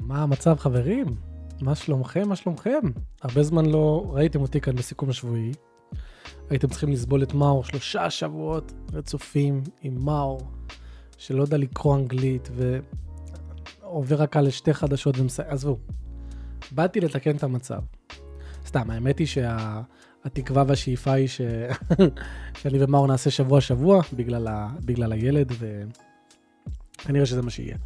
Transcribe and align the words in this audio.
מה 0.00 0.22
המצב 0.22 0.56
חברים? 0.58 1.06
מה 1.60 1.74
שלומכם? 1.74 2.28
מה 2.28 2.36
שלומכם? 2.36 2.80
הרבה 3.22 3.42
זמן 3.42 3.66
לא 3.66 4.04
ראיתם 4.08 4.40
אותי 4.40 4.60
כאן 4.60 4.76
בסיכום 4.76 5.10
השבועי. 5.10 5.52
הייתם 6.50 6.68
צריכים 6.68 6.92
לסבול 6.92 7.22
את 7.22 7.34
מאור 7.34 7.64
שלושה 7.64 8.10
שבועות 8.10 8.72
רצופים 8.92 9.62
עם 9.82 10.04
מאור, 10.04 10.40
שלא 11.18 11.42
יודע 11.42 11.56
לקרוא 11.56 11.96
אנגלית 11.96 12.48
ועובר 13.82 14.22
רק 14.22 14.36
על 14.36 14.50
שתי 14.50 14.74
חדשות 14.74 15.18
ומסיים, 15.18 15.48
עזבו. 15.50 15.78
באתי 16.70 17.00
לתקן 17.00 17.36
את 17.36 17.42
המצב. 17.42 17.80
סתם, 18.66 18.90
האמת 18.90 19.18
היא 19.18 19.26
שהתקווה 19.26 20.62
שה... 20.62 20.68
והשאיפה 20.68 21.12
היא 21.12 21.28
ש... 21.28 21.40
שאני 22.58 22.84
ומאור 22.84 23.06
נעשה 23.06 23.30
שבוע 23.30 23.60
שבוע 23.60 24.02
בגלל, 24.12 24.46
ה... 24.46 24.68
בגלל 24.84 25.12
הילד, 25.12 25.52
וכנראה 26.98 27.26
שזה 27.26 27.42
מה 27.42 27.50
שיהיה. 27.50 27.76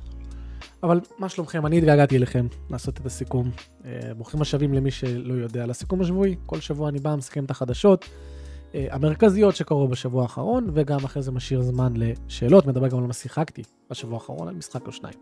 אבל 0.83 1.01
מה 1.19 1.29
שלומכם? 1.29 1.67
אני 1.67 1.79
התגעגעתי 1.79 2.17
אליכם 2.17 2.47
לעשות 2.71 3.01
את 3.01 3.07
הסיכום. 3.07 3.51
אה, 3.85 4.15
ברוכים 4.17 4.43
השבים 4.43 4.75
למי 4.75 4.91
שלא 4.91 5.35
יודע. 5.35 5.67
לסיכום 5.67 6.01
השבועי, 6.01 6.37
כל 6.47 6.61
שבוע 6.61 6.89
אני 6.89 6.99
בא, 6.99 7.17
מסכם 7.17 7.45
את 7.45 7.51
החדשות 7.51 8.05
אה, 8.75 8.87
המרכזיות 8.91 9.57
שקרו 9.57 9.89
בשבוע 9.89 10.23
האחרון, 10.23 10.71
וגם 10.75 11.05
אחרי 11.05 11.23
זה 11.23 11.33
משאיר 11.33 11.63
זמן 11.63 11.93
לשאלות, 11.97 12.67
מדבר 12.67 12.89
גם 12.89 12.99
על 12.99 13.05
מה 13.05 13.13
שיחקתי 13.13 13.63
בשבוע 13.91 14.15
האחרון, 14.15 14.49
על 14.49 14.55
משחק 14.55 14.87
או 14.87 14.93
שניים. 14.93 15.15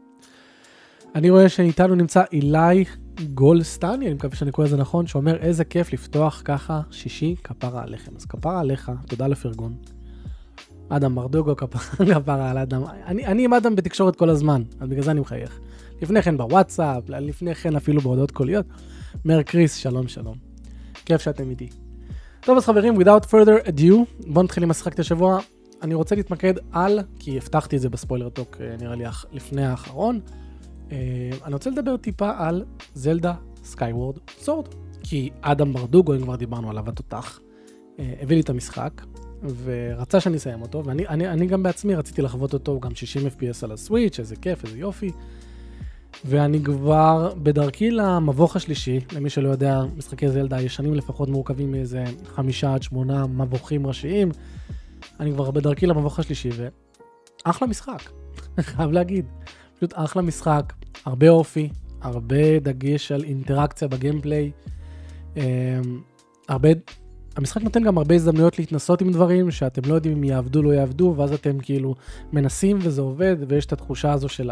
אני 1.14 1.30
רואה 1.30 1.48
שאיתנו 1.48 1.94
נמצא 1.94 2.22
אילי 2.32 2.84
גולסטני, 3.34 4.06
אני 4.06 4.14
מקווה 4.14 4.36
שאני 4.36 4.52
קורא 4.52 4.66
לזה 4.66 4.76
נכון, 4.76 5.06
שאומר 5.06 5.36
איזה 5.36 5.64
כיף 5.64 5.92
לפתוח 5.92 6.42
ככה 6.44 6.80
שישי 6.90 7.34
כפרה 7.44 7.82
עליכם. 7.82 8.12
אז 8.16 8.24
כפרה 8.24 8.60
עליך, 8.60 8.92
תודה 9.08 9.26
לפרגון. 9.26 9.74
אדם 10.88 11.14
ברדוגו, 11.14 11.56
כפרה 11.56 12.50
על 12.50 12.58
אדם. 12.58 12.82
אני, 13.06 13.26
אני 13.26 13.44
עם 13.44 13.54
אדם 13.54 13.76
בתקשורת 13.76 14.16
כל 14.16 14.30
הזמן, 14.30 14.62
אז 14.80 14.88
בגלל 14.88 15.02
זה 15.02 15.10
אני 15.10 15.20
מחייך. 15.20 15.60
לפני 16.02 16.22
כן 16.22 16.36
בוואטסאפ, 16.36 17.08
לפני 17.08 17.54
כן 17.54 17.76
אפילו 17.76 18.00
בהודעות 18.00 18.30
קוליות. 18.30 18.66
מר 19.24 19.42
קריס, 19.42 19.76
שלום 19.76 20.08
שלום. 20.08 20.36
כיף 21.04 21.20
שאתם 21.20 21.50
איתי. 21.50 21.68
טוב 22.40 22.56
אז 22.56 22.64
חברים, 22.64 22.96
without 22.96 23.24
further 23.24 23.66
ado, 23.66 23.94
בואו 24.26 24.44
נתחיל 24.44 24.62
עם 24.62 24.68
משחק 24.68 25.00
השבוע. 25.00 25.38
אני 25.82 25.94
רוצה 25.94 26.14
להתמקד 26.14 26.54
על, 26.72 27.00
כי 27.18 27.36
הבטחתי 27.36 27.76
את 27.76 27.80
זה 27.80 27.88
ב 27.88 27.93
spoiler 27.93 28.28
talk 28.28 28.56
אה, 28.60 28.76
נראה 28.80 28.94
לי 28.94 29.04
לפני 29.32 29.66
האחרון. 29.66 30.20
אה, 30.92 30.96
אני 31.44 31.54
רוצה 31.54 31.70
לדבר 31.70 31.96
טיפה 31.96 32.30
על 32.36 32.64
זלדה 32.94 33.34
Skyward 33.64 34.18
Sword. 34.38 34.66
כי 35.02 35.30
אדם 35.40 35.72
ברדוגו, 35.72 36.14
אם 36.14 36.22
כבר 36.22 36.36
דיברנו 36.36 36.70
עליו, 36.70 36.88
התותח, 36.88 37.40
אה, 37.98 38.14
הביא 38.20 38.36
לי 38.36 38.42
את 38.42 38.50
המשחק, 38.50 39.02
ורצה 39.64 40.20
שאני 40.20 40.36
אסיים 40.36 40.62
אותו, 40.62 40.84
ואני 40.84 41.08
אני, 41.08 41.28
אני 41.28 41.46
גם 41.46 41.62
בעצמי 41.62 41.94
רציתי 41.94 42.22
לחוות 42.22 42.52
אותו 42.52 42.80
גם 42.80 42.94
60 42.94 43.26
FPS 43.26 43.58
על 43.62 43.72
הסוויץ', 43.72 44.18
איזה 44.18 44.36
כיף, 44.36 44.64
איזה 44.64 44.78
יופי. 44.78 45.10
ואני 46.24 46.64
כבר 46.64 47.34
בדרכי 47.42 47.90
למבוך 47.90 48.56
השלישי, 48.56 49.00
למי 49.12 49.30
שלא 49.30 49.48
יודע, 49.48 49.82
משחקי 49.96 50.28
זלדה 50.28 50.60
ישנים 50.60 50.94
לפחות 50.94 51.28
מורכבים 51.28 51.72
מאיזה 51.72 52.04
חמישה 52.26 52.74
עד 52.74 52.82
שמונה 52.82 53.26
מבוכים 53.26 53.86
ראשיים. 53.86 54.30
אני 55.20 55.32
כבר 55.32 55.50
בדרכי 55.50 55.86
למבוך 55.86 56.18
השלישי, 56.18 56.50
ואחלה 57.46 57.68
משחק, 57.68 58.02
חייב 58.60 58.90
להגיד. 58.90 59.24
פשוט 59.76 59.92
אחלה 59.96 60.22
משחק, 60.22 60.72
הרבה 61.04 61.28
אופי, 61.28 61.68
הרבה 62.00 62.58
דגש 62.58 63.12
על 63.12 63.24
אינטראקציה 63.24 63.88
בגיימפליי, 63.88 64.50
אמ, 65.36 65.42
הרבה 66.48 66.68
המשחק 67.36 67.62
נותן 67.62 67.82
גם 67.82 67.98
הרבה 67.98 68.14
הזדמנויות 68.14 68.58
להתנסות 68.58 69.00
עם 69.00 69.12
דברים 69.12 69.50
שאתם 69.50 69.82
לא 69.90 69.94
יודעים 69.94 70.16
אם 70.16 70.24
יעבדו 70.24 70.62
לא 70.62 70.72
יעבדו 70.72 71.14
ואז 71.16 71.32
אתם 71.32 71.58
כאילו 71.58 71.94
מנסים 72.32 72.78
וזה 72.82 73.00
עובד 73.00 73.36
ויש 73.48 73.66
את 73.66 73.72
התחושה 73.72 74.12
הזו 74.12 74.28
של 74.28 74.50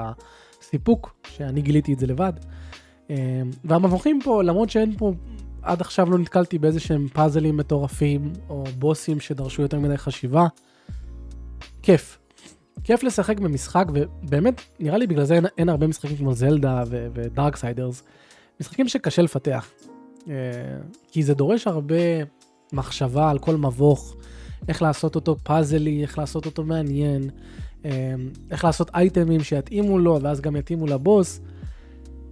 הסיפוק 0.61 1.14
שאני 1.28 1.62
גיליתי 1.62 1.92
את 1.92 1.98
זה 1.98 2.06
לבד. 2.06 2.33
אמ, 3.10 3.16
והמבוכים 3.64 4.20
פה 4.25 4.42
למרות 4.42 4.70
שאין 4.70 4.97
פה 4.98 5.12
עד 5.62 5.80
עכשיו 5.80 6.10
לא 6.10 6.19
נתקלתי 6.19 6.58
באיזה 6.58 6.80
שהם 6.80 7.08
פאזלים 7.12 7.56
מטורפים 7.56 8.33
או 8.48 8.64
בוסים 8.78 9.20
שדרשו 9.20 9.62
יותר 9.62 9.81
מדי 9.81 9.97
חשיבה. 9.97 10.47
כיף. 11.82 12.19
כיף 12.84 13.03
לשחק 13.03 13.41
במשחק 13.41 13.87
ובאמת 13.93 14.60
נראה 14.81 14.99
לי 14.99 15.06
בגלל 15.06 15.25
זה 15.25 15.34
אין, 15.34 15.47
אין 15.59 15.69
הרבה 15.69 15.87
משחקים 15.87 16.16
כמו 16.16 16.34
זלדה 16.34 16.82
ו 16.88 17.56
Darksiders. 17.56 18.03
משחקים 18.60 18.88
שקשה 18.88 19.22
לפתח. 19.22 19.70
אה, 20.28 20.34
כי 21.12 21.22
זה 21.22 21.34
דורש 21.34 21.66
הרבה 21.66 21.97
מחשבה 22.72 23.31
על 23.31 23.38
כל 23.38 23.56
מבוך, 23.56 24.16
איך 24.69 24.83
לעשות 24.83 25.15
אותו 25.15 25.37
פאזלי, 25.43 26.03
איך 26.03 26.19
לעשות 26.19 26.47
אותו 26.47 26.65
מעניין, 26.65 27.31
אמ, 27.84 27.91
איך 28.50 28.65
לעשות 28.65 28.91
אייטמים 28.94 29.41
שיתאימו 29.41 29.99
לו 29.99 30.19
ואז 30.22 30.41
גם 30.41 30.56
יתאימו 30.56 30.87
לבוס. 30.87 31.41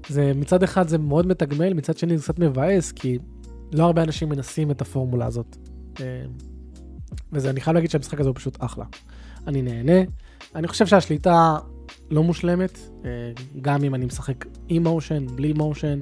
זה 0.08 0.32
מצד 0.34 0.62
אחד 0.62 0.88
זה 0.88 0.98
מאוד 0.98 1.26
מתגמל, 1.26 1.74
מצד 1.74 1.98
שני 1.98 2.18
זה 2.18 2.22
קצת 2.22 2.38
מבאס, 2.38 2.92
כי 2.92 3.18
לא 3.72 3.84
הרבה 3.84 4.02
אנשים 4.02 4.28
מנסים 4.28 4.70
את 4.70 4.80
הפורמולה 4.80 5.26
הזאת. 5.26 5.56
אמ, 6.00 6.04
וזה, 7.32 7.50
אני 7.50 7.60
חייב 7.60 7.74
להגיד 7.74 7.90
שהמשחק 7.90 8.20
הזה 8.20 8.28
הוא 8.28 8.36
פשוט 8.36 8.56
אחלה. 8.60 8.84
אני 9.46 9.62
נהנה. 9.62 10.02
אני 10.54 10.68
חושב 10.68 10.86
שהשליטה 10.86 11.58
לא 12.10 12.22
מושלמת, 12.22 12.78
אה, 13.04 13.10
גם 13.62 13.84
אם 13.84 13.94
אני 13.94 14.06
משחק 14.06 14.46
עם 14.68 14.82
מושן, 14.82 15.26
בלי 15.26 15.52
מושן. 15.52 16.00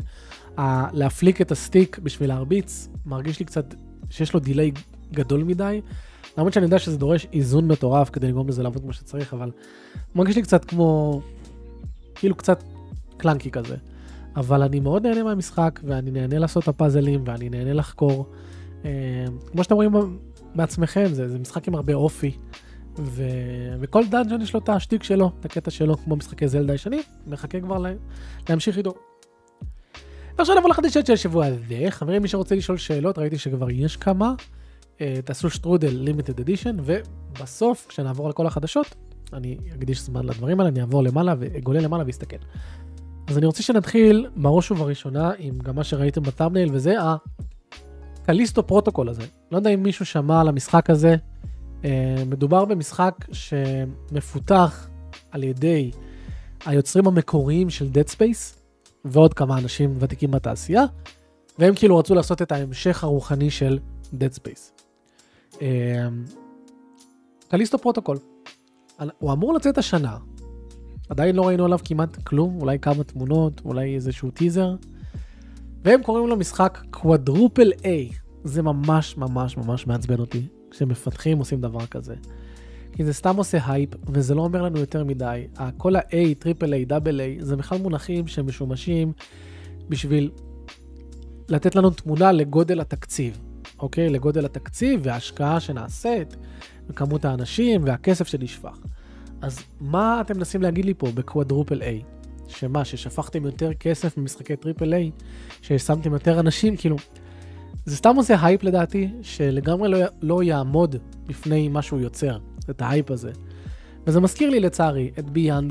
להפליק 0.93 1.41
את 1.41 1.53
הסטיק 1.53 1.99
בשביל 1.99 2.29
להרביץ, 2.29 2.89
מרגיש 3.07 3.41
לי 3.41 3.47
קצת 3.47 3.75
שיש 4.11 4.35
לו 4.35 4.41
דיליי 4.41 4.71
גדול 5.13 5.45
מדי. 5.45 5.81
למרות 6.39 6.53
שאני 6.53 6.65
יודע 6.65 6.79
שזה 6.79 6.99
דורש 6.99 7.27
איזון 7.33 7.69
מטורף 7.69 8.11
כדי 8.11 8.29
לגרום 8.29 8.49
לזה 8.49 8.63
לעבוד 8.63 8.83
כמו 8.83 8.93
שצריך, 8.93 9.35
אבל 9.35 9.51
מרגיש 10.15 10.37
לי 10.37 10.43
קצת 10.43 10.65
כמו, 10.65 11.21
כאילו 12.15 12.35
קצת 12.35 12.63
קלנקי 13.17 13.51
כזה. 13.51 13.77
אבל 14.37 14.63
אני 14.63 14.81
מאוד 14.81 15.07
נהנה 15.07 15.23
מהמשחק, 15.23 15.81
ואני 15.85 16.11
נהנה 16.11 16.39
לעשות 16.39 16.63
את 16.63 16.69
הפאזלים, 16.69 17.23
ואני 17.27 17.49
נהנה 17.49 17.73
לחקור. 17.73 18.27
אה, 18.85 18.91
כמו 19.53 19.65
שאתם 19.65 19.75
רואים 19.75 20.19
בעצמכם, 20.55 21.07
זה, 21.13 21.29
זה 21.29 21.39
משחק 21.39 21.69
עם 21.69 21.75
הרבה 21.75 21.95
אופי, 21.95 22.31
ו... 22.99 23.23
וכל 23.81 24.07
דאנג'ון 24.11 24.43
יש 24.43 24.55
לו 24.55 24.61
את 24.61 24.69
השטיק 24.69 25.03
שלו, 25.03 25.31
את 25.41 25.45
הקטע 25.45 25.71
שלו, 25.71 25.97
כמו 25.97 26.17
משחקי 26.17 26.49
זלדה 26.49 26.75
ישנים, 26.75 27.03
מחכה 27.27 27.61
כבר 27.61 27.79
לה... 27.79 27.93
להמשיך 28.49 28.79
איתו. 28.79 28.95
ועכשיו 30.39 30.57
נבוא 30.59 30.71
לחדשות 30.71 31.07
של 31.07 31.13
השבוע 31.13 31.47
הזה. 31.47 31.87
חברים, 31.91 32.23
מי 32.23 32.29
שרוצה 32.29 32.55
לשאול 32.55 32.79
שאלות, 32.79 33.19
ראיתי 33.19 33.39
שכבר 33.39 33.71
יש 33.71 33.97
כמה. 33.97 34.35
Uh, 34.99 35.01
תעשו 35.25 35.51
שטרודל 35.51 35.89
לימיטד 35.89 36.41
אדישן, 36.41 36.77
ובסוף, 36.85 37.87
כשנעבור 37.89 38.27
על 38.27 38.33
כל 38.33 38.47
החדשות, 38.47 38.95
אני 39.33 39.59
אקדיש 39.75 40.01
זמן 40.01 40.27
לדברים 40.27 40.61
האלה, 40.61 40.71
אני 40.71 40.81
אעבור 40.81 41.03
למעלה 41.03 41.35
ואגולה 41.39 41.81
למעלה 41.81 42.05
ואסתכל. 42.07 42.37
אז 43.27 43.39
אני 43.39 43.47
רוצה 43.47 43.63
שנתחיל 43.63 44.27
בראש 44.37 44.71
ובראשונה 44.71 45.31
עם 45.39 45.59
גם 45.59 45.77
מה 45.77 45.85
שראיתם 45.85 46.23
בטאבנייל, 46.23 46.69
וזה 46.73 46.95
ה 48.25 48.29
Callisto 48.29 48.67
Protocol 48.67 49.09
הזה. 49.09 49.23
לא 49.53 49.57
יודע 49.57 49.71
אם 49.71 49.83
מישהו 49.83 50.07
שמע 50.07 50.41
על 50.41 50.49
המשחק 50.49 50.91
הזה. 50.91 51.17
Uh, 51.83 51.85
מדובר 52.27 52.65
במשחק 52.65 53.15
שמפותח 53.33 54.89
על 55.31 55.45
ידי 55.45 55.91
היוצרים 56.67 57.07
המקוריים 57.07 57.71
של 57.71 57.87
Dead 57.95 58.15
Space, 58.15 58.58
ועוד 59.11 59.35
כמה 59.35 59.59
אנשים 59.59 59.97
ותיקים 59.99 60.31
בתעשייה, 60.31 60.85
והם 61.59 61.75
כאילו 61.75 61.99
רצו 61.99 62.15
לעשות 62.15 62.43
את 62.43 62.53
ההמשך 62.53 63.05
הרוחני 63.05 63.51
של 63.51 63.79
Dead 64.15 64.39
Space. 64.39 64.83
אמ, 65.61 66.25
Callisto 67.49 67.79
Protocol. 67.79 68.19
הוא 69.19 69.33
אמור 69.33 69.55
לצאת 69.55 69.79
השנה, 69.79 70.17
עדיין 71.09 71.37
לא 71.37 71.47
ראינו 71.47 71.65
עליו 71.65 71.79
כמעט 71.85 72.17
כלום, 72.17 72.61
אולי 72.61 72.79
כמה 72.79 73.05
תמונות, 73.05 73.61
אולי 73.65 73.95
איזשהו 73.95 74.31
טיזר, 74.31 74.75
והם 75.85 76.03
קוראים 76.03 76.29
לו 76.29 76.37
משחק 76.37 76.79
quadruple 76.91 77.73
A. 77.73 78.15
זה 78.45 78.63
ממש 78.63 79.17
ממש 79.17 79.57
ממש 79.57 79.87
מעצבן 79.87 80.21
אותי, 80.21 80.47
כשמפתחים 80.71 81.39
עושים 81.39 81.61
דבר 81.61 81.87
כזה. 81.87 82.15
כי 82.99 83.05
זה 83.05 83.13
סתם 83.13 83.37
עושה 83.37 83.59
הייפ, 83.67 83.91
וזה 84.09 84.35
לא 84.35 84.43
אומר 84.43 84.63
לנו 84.63 84.79
יותר 84.79 85.05
מדי. 85.05 85.47
כל 85.77 85.97
ה-A, 85.97 86.15
triple 86.39 86.75
A, 86.75 86.77
double 86.87 87.21
A, 87.21 87.45
זה 87.45 87.57
בכלל 87.57 87.79
מונחים 87.79 88.27
שמשומשים 88.27 89.13
בשביל 89.89 90.31
לתת 91.49 91.75
לנו 91.77 91.91
תמונה 91.91 92.33
לגודל 92.33 92.81
התקציב, 92.81 93.39
אוקיי? 93.79 94.09
לגודל 94.11 94.45
התקציב 94.45 95.01
וההשקעה 95.03 95.61
שנעשית, 95.61 96.37
וכמות 96.89 97.25
האנשים 97.25 97.85
והכסף 97.85 98.27
שנשפך. 98.27 98.79
אז 99.43 99.59
מה 99.81 100.21
אתם 100.21 100.37
מנסים 100.37 100.63
להגיד 100.63 100.85
לי 100.85 100.95
פה 100.95 101.07
ב 101.15 101.21
quadruple 101.21 101.83
A? 101.83 102.05
שמה, 102.49 102.85
ששפכתם 102.85 103.45
יותר 103.45 103.75
כסף 103.75 104.17
ממשחקי 104.17 104.57
triple 104.57 104.95
A? 104.95 105.23
ששמתם 105.63 106.13
יותר 106.13 106.41
אנשים? 106.41 106.77
כאילו, 106.77 106.97
זה 107.85 107.97
סתם 107.97 108.17
עושה 108.17 108.37
הייפ 108.47 108.63
לדעתי, 108.63 109.09
שלגמרי 109.23 109.89
לא, 109.89 109.99
לא 110.23 110.43
יעמוד 110.43 110.97
בפני 111.27 111.69
מה 111.69 111.83
שהוא 111.83 112.01
יוצר. 112.01 112.39
את 112.71 112.83
ההייפ 112.83 113.11
הזה. 113.11 113.31
וזה 114.07 114.21
מזכיר 114.21 114.51
לי 114.51 114.61
לצערי 114.61 115.11
את 115.19 115.25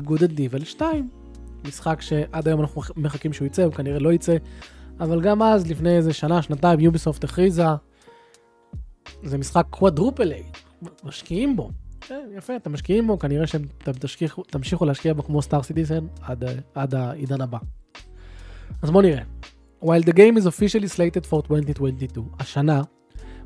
Good 0.06 0.20
and 0.20 0.38
Evil 0.38 0.64
2, 0.64 1.08
משחק 1.64 2.00
שעד 2.00 2.48
היום 2.48 2.60
אנחנו 2.60 2.82
מחכים 2.96 3.32
שהוא 3.32 3.46
יצא, 3.46 3.64
הוא 3.64 3.72
כנראה 3.72 3.98
לא 3.98 4.12
יצא, 4.12 4.36
אבל 5.00 5.20
גם 5.20 5.42
אז, 5.42 5.70
לפני 5.70 5.96
איזה 5.96 6.12
שנה, 6.12 6.42
שנתיים, 6.42 6.80
Ubisoft 6.80 7.24
הכריזה, 7.24 7.64
זה 9.22 9.38
משחק 9.38 9.66
quadruple 9.70 10.32
A, 10.32 10.42
משקיעים 11.04 11.56
בו. 11.56 11.70
כן, 12.00 12.28
יפה, 12.36 12.56
אתם 12.56 12.72
משקיעים 12.72 13.06
בו, 13.06 13.18
כנראה 13.18 13.46
שאתם 13.46 13.92
תשכיחו- 13.92 14.42
תמשיכו 14.42 14.84
להשקיע 14.84 15.12
בו 15.14 15.22
כמו 15.22 15.42
סטאר 15.42 15.62
סיטיזן 15.62 16.06
עד, 16.22 16.44
עד 16.74 16.94
העידן 16.94 17.40
הבא. 17.40 17.58
אז 18.82 18.90
בואו 18.90 19.02
נראה. 19.02 19.22
While 19.84 20.02
the 20.04 20.12
game 20.12 20.36
is 20.38 20.46
officially 20.46 20.88
slated 20.96 21.30
for 21.30 21.42
2022, 21.50 22.24
השנה, 22.38 22.82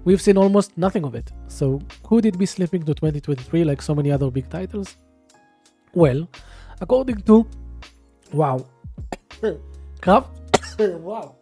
we've 0.06 0.22
seen 0.22 0.38
almost 0.38 0.78
nothing 0.78 1.04
of 1.04 1.16
it. 1.16 1.32
So 1.48 1.80
could 2.04 2.26
it 2.26 2.38
be 2.38 2.46
slipping 2.46 2.84
to 2.84 2.94
2023 2.94 3.64
like 3.64 3.82
so 3.82 3.94
many 3.96 4.12
other 4.12 4.30
big 4.32 4.50
titles? 4.50 4.98
Well, 5.94 6.28
according 6.82 7.22
to... 7.28 7.44
וואו. 8.34 8.66
קרב? 10.00 10.24
וואו. 10.80 11.36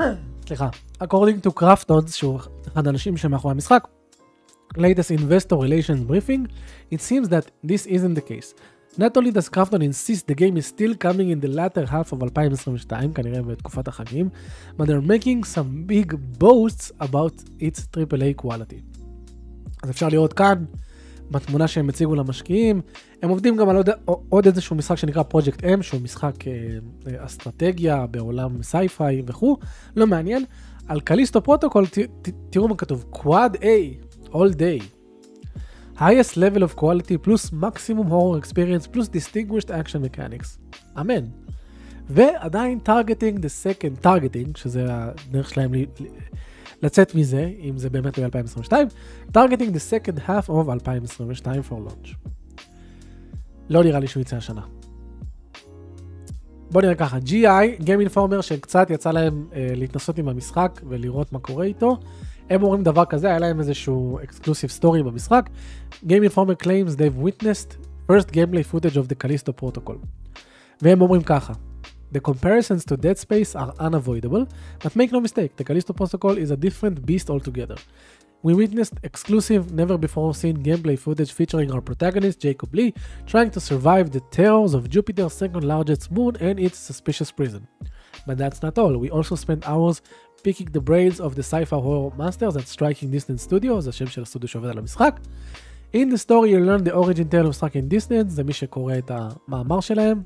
סליחה. 0.47 0.69
according 1.01 1.41
to 1.47 1.51
Crafton's, 1.51 2.11
שהוא 2.15 2.39
אחד 2.67 2.87
האנשים 2.87 3.17
שמאחורי 3.17 3.51
המשחק, 3.51 3.87
latest 4.77 5.11
investor 5.11 5.57
relations 5.57 6.03
briefing, 6.07 6.47
it 6.91 7.01
seems 7.01 7.29
that 7.29 7.51
this 7.63 7.85
isn't 7.85 8.15
the 8.15 8.21
case. 8.21 8.53
Not 8.98 9.16
only 9.16 9.30
does 9.30 9.48
Crafton 9.48 9.82
insist 9.84 10.26
the 10.26 10.34
game 10.34 10.56
is 10.56 10.66
still 10.66 10.94
coming 10.96 11.30
in 11.30 11.40
the 11.40 11.48
latter 11.48 11.86
half 11.86 12.12
of 12.12 12.22
2022, 12.22 13.12
כנראה 13.14 13.42
בתקופת 13.42 13.88
החגים, 13.88 14.28
but 14.78 14.82
they're 14.82 15.06
making 15.06 15.44
some 15.44 15.86
big 15.86 16.14
boasts 16.38 16.92
about 17.00 17.34
its 17.60 17.80
AAA 17.96 18.42
quality. 18.42 18.82
אז 19.82 19.90
אפשר 19.90 20.08
לראות 20.08 20.32
כאן, 20.32 20.64
בתמונה 21.30 21.68
שהם 21.68 21.88
הציגו 21.88 22.14
למשקיעים, 22.14 22.80
הם 23.22 23.30
עובדים 23.30 23.56
גם 23.56 23.68
על 23.68 23.76
עוד, 23.76 23.88
עוד 24.28 24.46
איזשהו 24.46 24.76
משחק 24.76 24.96
שנקרא 24.96 25.22
Project 25.32 25.60
M, 25.60 25.82
שהוא 25.82 26.00
משחק 26.00 26.48
אה, 26.48 26.52
אה, 27.06 27.24
אסטרטגיה 27.24 28.06
בעולם 28.06 28.62
סייפיי 28.62 29.22
וכו', 29.26 29.56
לא 29.96 30.06
מעניין. 30.06 30.44
על 30.88 31.00
Callisto 31.00 31.42
Protocol, 31.42 31.86
ת, 31.86 31.98
ת, 31.98 32.28
תראו 32.50 32.68
מה 32.68 32.76
כתוב, 32.76 33.04
Quad 33.12 33.56
A, 33.56 33.64
all 34.32 34.54
day. 34.58 34.99
Highest 36.00 36.36
level 36.36 36.62
of 36.62 36.80
quality 36.80 37.18
plus 37.22 37.50
maximum 37.50 38.08
horror 38.10 38.44
experience 38.44 38.88
plus 38.90 39.08
distinguished 39.08 39.68
action 39.68 40.00
mechanics. 40.04 40.78
אמן. 41.00 41.24
ועדיין 42.10 42.78
targeting 42.84 43.38
the 43.38 43.66
second 43.66 44.04
targeting, 44.06 44.58
שזה 44.58 44.86
הדרך 44.88 45.50
שלהם 45.50 45.72
לצאת 46.82 47.14
מזה, 47.14 47.50
אם 47.60 47.78
זה 47.78 47.90
באמת 47.90 48.18
ב-2022, 48.18 48.72
targeting 49.32 49.70
the 49.70 49.82
second 49.90 50.18
half 50.28 50.48
of 50.48 50.70
2022 50.70 51.62
for 51.68 51.72
launch. 51.72 52.30
לא 53.70 53.84
נראה 53.84 54.00
לי 54.00 54.06
שהוא 54.06 54.20
יצא 54.20 54.36
השנה. 54.36 54.62
בוא 56.70 56.82
נראה 56.82 56.94
ככה, 56.94 57.18
GI, 57.26 57.82
Game 57.82 58.14
Informer, 58.14 58.42
שקצת 58.42 58.90
יצא 58.90 59.10
להם 59.10 59.46
אה, 59.54 59.72
להתנסות 59.76 60.18
עם 60.18 60.28
המשחק 60.28 60.80
ולראות 60.88 61.32
מה 61.32 61.38
קורה 61.38 61.64
איתו, 61.64 62.00
הם 62.49 62.63
אומרים 62.63 62.83
דבר 62.83 63.05
כזה, 63.05 63.27
היה 63.27 63.39
להם 63.39 63.59
איזשהו 63.59 64.19
exclusive 64.23 64.81
story 64.81 65.03
במשחק. 65.03 65.49
Game 66.05 66.29
Informer 66.29 66.65
claims 66.65 66.95
they've 66.95 67.23
witnessed 67.25 67.77
first 68.11 68.31
gameplay 68.31 68.63
footage 68.73 68.97
of 68.97 69.07
the 69.07 69.15
Callisto 69.25 69.51
protocol. 69.61 69.95
והם 70.81 71.01
אומרים 71.01 71.21
ככה, 71.23 71.53
The 72.15 72.19
comparisons 72.19 72.85
to 72.85 72.95
Dead 72.95 73.17
Space 73.17 73.55
are 73.55 73.73
unavoidable, 73.87 74.47
but 74.83 74.95
make 74.95 75.11
no 75.11 75.19
mistake, 75.19 75.51
the 75.57 75.63
Callisto 75.63 75.91
protocol 75.91 76.37
is 76.37 76.49
a 76.51 76.55
different 76.55 77.05
beast 77.05 77.29
altogether. 77.29 77.75
We 78.45 78.53
witnessed 78.53 78.97
exclusive, 79.03 79.73
never 79.73 79.97
before 79.97 80.33
seen 80.35 80.55
gameplay 80.61 80.97
footage 80.99 81.31
featuring 81.33 81.71
our 81.73 81.81
protagonist, 81.81 82.39
Jacob 82.39 82.75
Lee, 82.75 82.93
trying 83.25 83.49
to 83.55 83.59
survive 83.59 84.11
the 84.11 84.21
terrors 84.37 84.73
of 84.75 84.87
Jupiter's 84.87 85.33
second 85.33 85.63
largest 85.63 86.11
moon 86.11 86.37
and 86.39 86.59
its 86.59 86.77
suspicious 86.77 87.31
prison. 87.31 87.67
But 88.27 88.37
that's 88.37 88.61
not 88.61 88.77
all, 88.77 88.95
we 88.97 89.09
also 89.09 89.35
spent 89.35 89.67
hours 89.67 90.01
picking 90.42 90.68
the 90.72 90.80
brains 90.80 91.20
of 91.20 91.34
the 91.34 91.42
sci-fi 91.42 91.76
horror 91.86 92.10
masters 92.16 92.56
at 92.56 92.66
Striking 92.66 93.10
Distance 93.10 93.42
Studios, 93.48 93.88
השם 93.88 94.06
של 94.06 94.22
הסטודיו 94.22 94.48
שעובד 94.48 94.68
על 94.68 94.78
המשחק. 94.78 95.20
In 95.94 96.08
the 96.10 96.18
story 96.18 96.50
you 96.50 96.60
learn 96.60 96.84
the 96.84 96.94
origin 96.94 97.28
tale 97.28 97.46
of 97.46 97.54
Striking 97.56 97.88
Distance, 97.88 98.28
זה 98.28 98.44
מי 98.44 98.52
שקורא 98.52 98.98
את 98.98 99.10
המאמר 99.14 99.80
שלהם. 99.80 100.22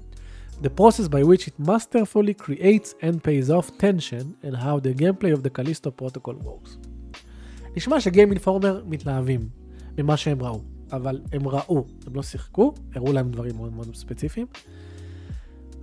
The 0.63 0.71
process 0.81 1.09
by 1.09 1.23
which 1.25 1.49
it 1.49 1.67
masterfully 1.69 2.35
creates 2.35 2.95
and 3.03 3.23
pays 3.23 3.51
off 3.51 3.67
tension 3.79 4.25
and 4.45 4.57
how 4.57 4.79
the 4.79 4.95
gameplay 5.03 5.33
of 5.33 5.43
the 5.43 5.51
Callisto 5.51 5.91
protocol 5.91 6.35
works. 6.45 6.79
נשמע 7.77 8.01
שגיים 8.01 8.31
אינפורמר 8.31 8.83
מתלהבים 8.87 9.41
ממה 9.99 10.17
שהם 10.17 10.43
ראו, 10.43 10.61
אבל 10.93 11.21
הם 11.33 11.49
ראו, 11.49 11.85
הם 12.07 12.15
לא 12.15 12.23
שיחקו, 12.23 12.75
הראו 12.95 13.13
להם 13.13 13.31
דברים 13.31 13.57
מאוד 13.57 13.73
מאוד 13.73 13.95
ספציפיים. 13.95 14.47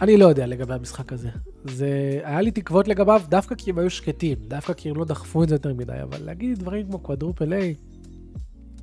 אני 0.01 0.17
לא 0.17 0.25
יודע 0.25 0.47
לגבי 0.47 0.73
המשחק 0.73 1.13
הזה. 1.13 1.29
זה, 1.65 2.19
היה 2.23 2.41
לי 2.41 2.51
תקוות 2.51 2.87
לגביו 2.87 3.21
דווקא 3.29 3.55
כי 3.55 3.69
הם 3.69 3.79
היו 3.79 3.89
שקטים, 3.89 4.37
דווקא 4.47 4.73
כי 4.73 4.89
הם 4.89 4.95
לא 4.95 5.05
דחפו 5.05 5.43
את 5.43 5.49
זה 5.49 5.55
יותר 5.55 5.73
מדי, 5.73 5.93
אבל 6.03 6.23
להגיד 6.25 6.59
דברים 6.59 6.87
כמו 6.87 6.99
quadruple 6.99 7.53
A, 7.53 7.73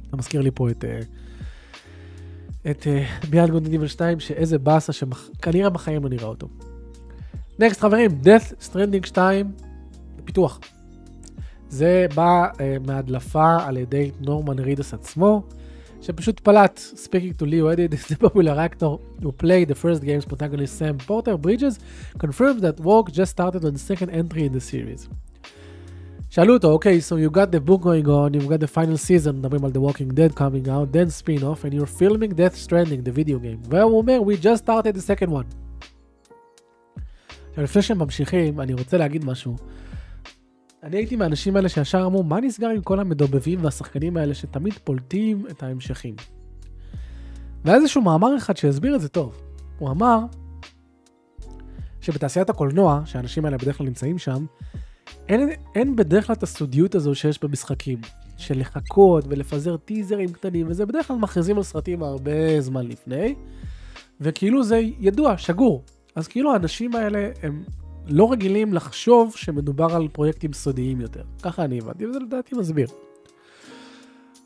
אתה 0.08 0.16
מזכיר 0.16 0.40
לי 0.40 0.50
פה 0.54 0.70
את... 0.70 0.84
אה, 0.84 1.00
את 2.70 2.86
Beyond 3.30 3.50
Good 3.50 3.68
and 3.68 3.76
Evil 3.76 3.86
2, 3.86 4.20
שאיזה 4.20 4.58
באסה 4.58 4.92
שכנראה 4.92 5.70
בחיים 5.70 6.02
לא 6.02 6.08
נראה 6.08 6.26
אותו. 6.26 6.48
next 7.58 7.80
חברים, 7.80 8.10
Death 8.24 8.64
Stranding 8.64 9.06
2, 9.06 9.52
פיתוח. 10.24 10.60
זה 11.68 12.06
בא 12.14 12.48
uh, 12.52 12.86
מהדלפה 12.86 13.56
על 13.64 13.76
ידי 13.76 14.10
נורמן 14.20 14.58
רידס 14.58 14.94
עצמו, 14.94 15.42
שפשוט 16.01 16.39
פלט, 16.39 16.79
speaking 16.95 17.33
to 17.41 17.45
Leo 17.45 17.67
Edit, 17.73 17.91
the 18.09 18.15
popular 18.27 18.55
actor 18.67 18.91
who 19.21 19.31
played 19.31 19.67
the 19.69 19.75
first 19.75 20.01
game's 20.03 20.25
protagonist 20.25 20.77
Sam 20.77 20.97
Porter 21.07 21.37
Bridges, 21.37 21.79
confirmed 22.19 22.61
that 22.61 22.79
work 22.79 23.07
just 23.11 23.31
started 23.31 23.63
on 23.67 23.73
the 23.77 23.83
second 23.91 24.09
entry 24.09 24.43
in 24.45 24.53
the 24.53 24.61
series. 24.71 25.07
שאלו 26.29 26.53
אותו, 26.53 26.71
אוקיי, 26.71 26.99
so 26.99 27.15
you 27.15 27.35
got 27.35 27.51
the 27.51 27.69
book 27.69 27.81
going 27.81 28.07
on, 28.07 28.33
you've 28.33 28.49
got 28.49 28.59
the 28.59 28.67
final 28.67 28.97
season, 28.97 29.31
מדברים 29.31 29.65
על 29.65 29.71
The 29.71 29.79
Walking 29.79 30.13
Dead 30.13 30.35
coming 30.35 30.67
out, 30.67 30.91
then 30.91 31.09
spin-off, 31.09 31.63
and 31.63 31.73
you're 31.73 32.01
filming 32.01 32.33
Death 32.33 32.55
Stranding, 32.55 33.03
the 33.03 33.11
video 33.11 33.39
game. 33.39 33.69
והוא 33.69 33.97
אומר, 33.97 34.19
we 34.25 34.35
just 34.43 34.57
started 34.57 34.95
the 34.95 35.01
second 35.01 35.29
one. 35.29 35.45
עכשיו, 37.49 37.63
לפני 37.63 37.81
שהם 37.81 37.99
ממשיכים, 37.99 38.59
אני 38.59 38.73
רוצה 38.73 38.97
להגיד 38.97 39.25
משהו. 39.25 39.55
אני 40.82 40.96
הייתי 40.96 41.16
מהאנשים 41.16 41.56
האלה 41.56 41.68
שישר 41.68 42.06
אמרו, 42.06 42.22
מה 42.22 42.40
נסגר 42.40 42.68
עם 42.68 42.82
כל 42.82 43.00
המדובבים 43.00 43.64
והשחקנים 43.64 44.16
האלה 44.16 44.34
שתמיד 44.34 44.74
פולטים 44.84 45.46
את 45.50 45.62
ההמשכים? 45.62 46.14
והיה 47.64 47.76
איזשהו 47.76 48.02
מאמר 48.02 48.36
אחד 48.36 48.56
שהסביר 48.56 48.94
את 48.94 49.00
זה 49.00 49.08
טוב. 49.08 49.42
הוא 49.78 49.90
אמר 49.90 50.18
שבתעשיית 52.00 52.50
הקולנוע, 52.50 53.02
שהאנשים 53.04 53.44
האלה 53.44 53.58
בדרך 53.58 53.78
כלל 53.78 53.86
נמצאים 53.86 54.18
שם, 54.18 54.46
אין, 55.28 55.50
אין 55.74 55.96
בדרך 55.96 56.26
כלל 56.26 56.36
את 56.36 56.42
הסודיות 56.42 56.94
הזו 56.94 57.14
שיש 57.14 57.42
במשחקים, 57.42 58.00
של 58.36 58.60
לחכות 58.60 59.24
ולפזר 59.28 59.76
טיזרים 59.76 60.32
קטנים, 60.32 60.66
וזה 60.68 60.86
בדרך 60.86 61.08
כלל 61.08 61.16
מכריזים 61.16 61.56
על 61.56 61.62
סרטים 61.62 62.02
הרבה 62.02 62.60
זמן 62.60 62.86
לפני, 62.86 63.34
וכאילו 64.20 64.64
זה 64.64 64.80
ידוע, 64.98 65.38
שגור. 65.38 65.84
אז 66.14 66.28
כאילו 66.28 66.52
האנשים 66.52 66.94
האלה 66.94 67.30
הם 67.42 67.62
לא 68.07 68.31
רגילים 68.31 68.73
לחשוב 68.73 69.33
שמדובר 69.35 69.95
על 69.95 70.07
פרויקטים 70.07 70.53
סודיים 70.53 71.01
יותר. 71.01 71.23
ככה 71.41 71.63
אני 71.65 71.77
הבנתי, 71.77 72.05
וזה 72.05 72.19
לדעתי 72.19 72.55
מסביר. 72.55 72.87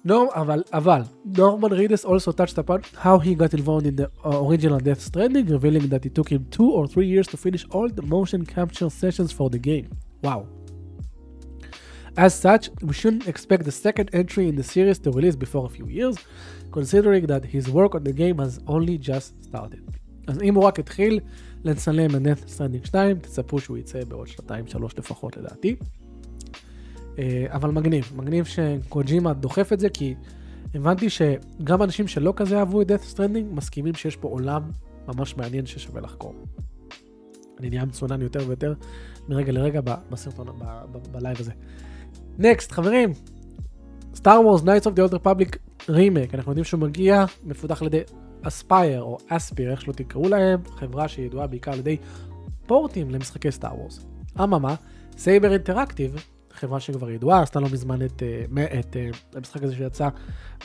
No, 0.08 0.34
אבל, 0.36 0.64
אבל, 0.74 1.02
Norman 1.34 1.72
Reedus 1.72 2.06
also 2.06 2.32
touched 2.32 2.58
upon 2.58 2.82
how 3.04 3.18
he 3.18 3.36
got 3.36 3.54
involved 3.54 3.86
in 3.86 3.96
the 3.96 4.08
original 4.24 4.80
Death 4.80 5.02
Stranding, 5.02 5.48
revealing 5.48 5.88
that 5.90 6.06
it 6.06 6.14
took 6.16 6.30
him 6.30 6.46
two 6.58 6.70
or 6.72 6.88
three 6.88 7.08
years 7.08 7.28
to 7.28 7.36
finish 7.36 7.66
all 7.72 7.90
the 7.90 8.06
motion 8.16 8.46
capture 8.46 8.90
sessions 8.90 9.32
for 9.38 9.50
the 9.50 9.62
game. 9.70 9.88
Wow. 10.24 10.48
As 12.26 12.34
such, 12.48 12.64
we 12.88 12.94
shouldn't 13.00 13.28
expect 13.28 13.64
the 13.70 13.76
second 13.86 14.08
entry 14.22 14.46
in 14.52 14.56
the 14.56 14.68
series 14.76 14.98
to 15.00 15.12
release 15.12 15.36
before 15.36 15.66
a 15.66 15.70
few 15.78 15.88
years, 16.00 16.16
considering 16.72 17.24
that 17.32 17.44
his 17.56 17.66
work 17.80 17.92
on 17.98 18.04
the 18.10 18.16
game 18.24 18.38
has 18.38 18.54
only 18.68 18.98
just 18.98 19.28
started. 19.44 19.82
אז 20.28 20.42
אם 20.42 20.56
הוא 20.56 20.64
רק 20.64 20.80
התחיל 20.80 21.20
לצלם 21.65 22.11
את 22.11 22.21
Death 22.21 22.49
Stranding 22.49 22.87
2, 22.87 23.19
תצפו 23.19 23.61
שהוא 23.61 23.79
יצא 23.79 24.05
בעוד 24.05 24.29
שנתיים 24.29 24.67
שלוש 24.67 24.99
לפחות 24.99 25.37
לדעתי. 25.37 25.77
אבל 27.49 27.71
מגניב, 27.71 28.13
מגניב 28.17 28.45
שקוג'ימה 28.45 29.33
דוחף 29.33 29.73
את 29.73 29.81
זה, 29.81 29.89
כי 29.89 30.15
הבנתי 30.75 31.11
שגם 31.11 31.83
אנשים 31.83 32.09
שלא 32.09 32.33
כזה 32.37 32.59
אהבו 32.59 32.83
את 32.83 32.91
Death 32.91 33.15
Stranding 33.15 33.55
מסכימים 33.55 33.95
שיש 33.95 34.17
פה 34.17 34.29
עולם 34.29 34.63
ממש 35.09 35.37
מעניין 35.37 35.67
ששווה 35.67 36.01
לחקור. 36.01 36.35
אני 37.61 37.71
נהיה 37.71 37.85
מצונן 37.85 38.23
יותר 38.23 38.41
ויותר 38.47 38.75
מרגע 39.29 39.53
לרגע 39.53 39.81
בסרטון, 40.11 40.47
בלייב 41.13 41.37
הזה. 41.41 41.53
next, 42.39 42.73
חברים, 42.73 43.13
Star 44.15 44.41
Wars 44.41 44.63
Knights 44.63 44.85
of 44.85 44.97
the 44.97 45.11
Old 45.11 45.15
Republic 45.15 45.57
remake, 45.89 46.35
אנחנו 46.35 46.51
יודעים 46.51 46.65
שהוא 46.65 46.81
מגיע, 46.81 47.25
מפותח 47.45 47.83
על 47.83 47.87
ידי 47.87 48.01
Aspyr 48.43 49.03
או 49.03 49.19
Aspyr, 49.29 49.71
איך 49.71 49.81
שלא 49.81 49.93
תקראו 49.93 50.29
להם, 50.29 50.61
חברה 50.65 51.09
שידועה 51.09 51.47
בעיקר 51.47 51.73
על 51.73 51.79
ידי 51.79 51.97
פורטים 52.67 53.11
למשחקי 53.11 53.53
Star 53.53 53.79
Wars. 53.79 54.07
אממה, 54.43 54.75
Saber 55.17 55.53
Interactive, 55.53 56.17
חברה 56.51 56.81
שכבר 56.81 57.11
ידועה, 57.11 57.43
עשתה 57.43 57.61
לא 57.61 57.69
מזמן 57.73 58.05
את, 58.05 58.23
את, 58.81 58.97
את 59.31 59.37
המשחק 59.37 59.63
הזה 59.63 59.75
שיצא 59.75 60.09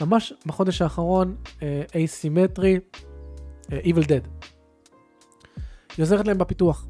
ממש 0.00 0.32
בחודש 0.46 0.82
האחרון, 0.82 1.36
asymmetry, 1.94 2.78
Evil 3.68 4.04
Dead. 4.04 4.46
היא 5.96 6.02
עוזרת 6.02 6.26
להם 6.26 6.38
בפיתוח. 6.38 6.86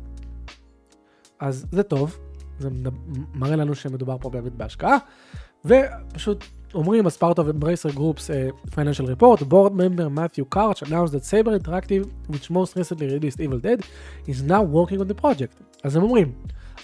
אז 1.41 1.67
זה 1.73 1.83
טוב, 1.83 2.19
זה 2.59 2.69
מראה 3.35 3.57
לנו 3.57 3.75
שמדובר 3.75 4.17
פה 4.21 4.31
באמת 4.31 4.53
בהשקעה, 4.53 4.97
ופשוט 5.65 6.45
אומרים, 6.74 7.06
as 7.06 7.16
part 7.18 7.38
of 7.38 7.48
Embracer 7.48 7.94
Group's 7.94 8.30
uh, 8.30 8.52
financial 8.72 9.06
report, 9.06 9.48
board 9.48 9.74
member 9.76 10.10
Matthew 10.10 10.46
Karch 10.46 10.82
announced 10.82 11.14
that 11.14 11.24
Saber 11.24 11.58
Interactive, 11.58 12.10
which 12.28 12.50
most 12.50 12.76
recently 12.76 13.08
released 13.08 13.40
Evil 13.40 13.60
Dead, 13.60 13.86
is 14.28 14.42
now 14.42 14.64
working 14.64 15.00
on 15.00 15.08
the 15.08 15.16
project. 15.16 15.54
אז 15.84 15.96
הם 15.96 16.04
אומרים, 16.04 16.34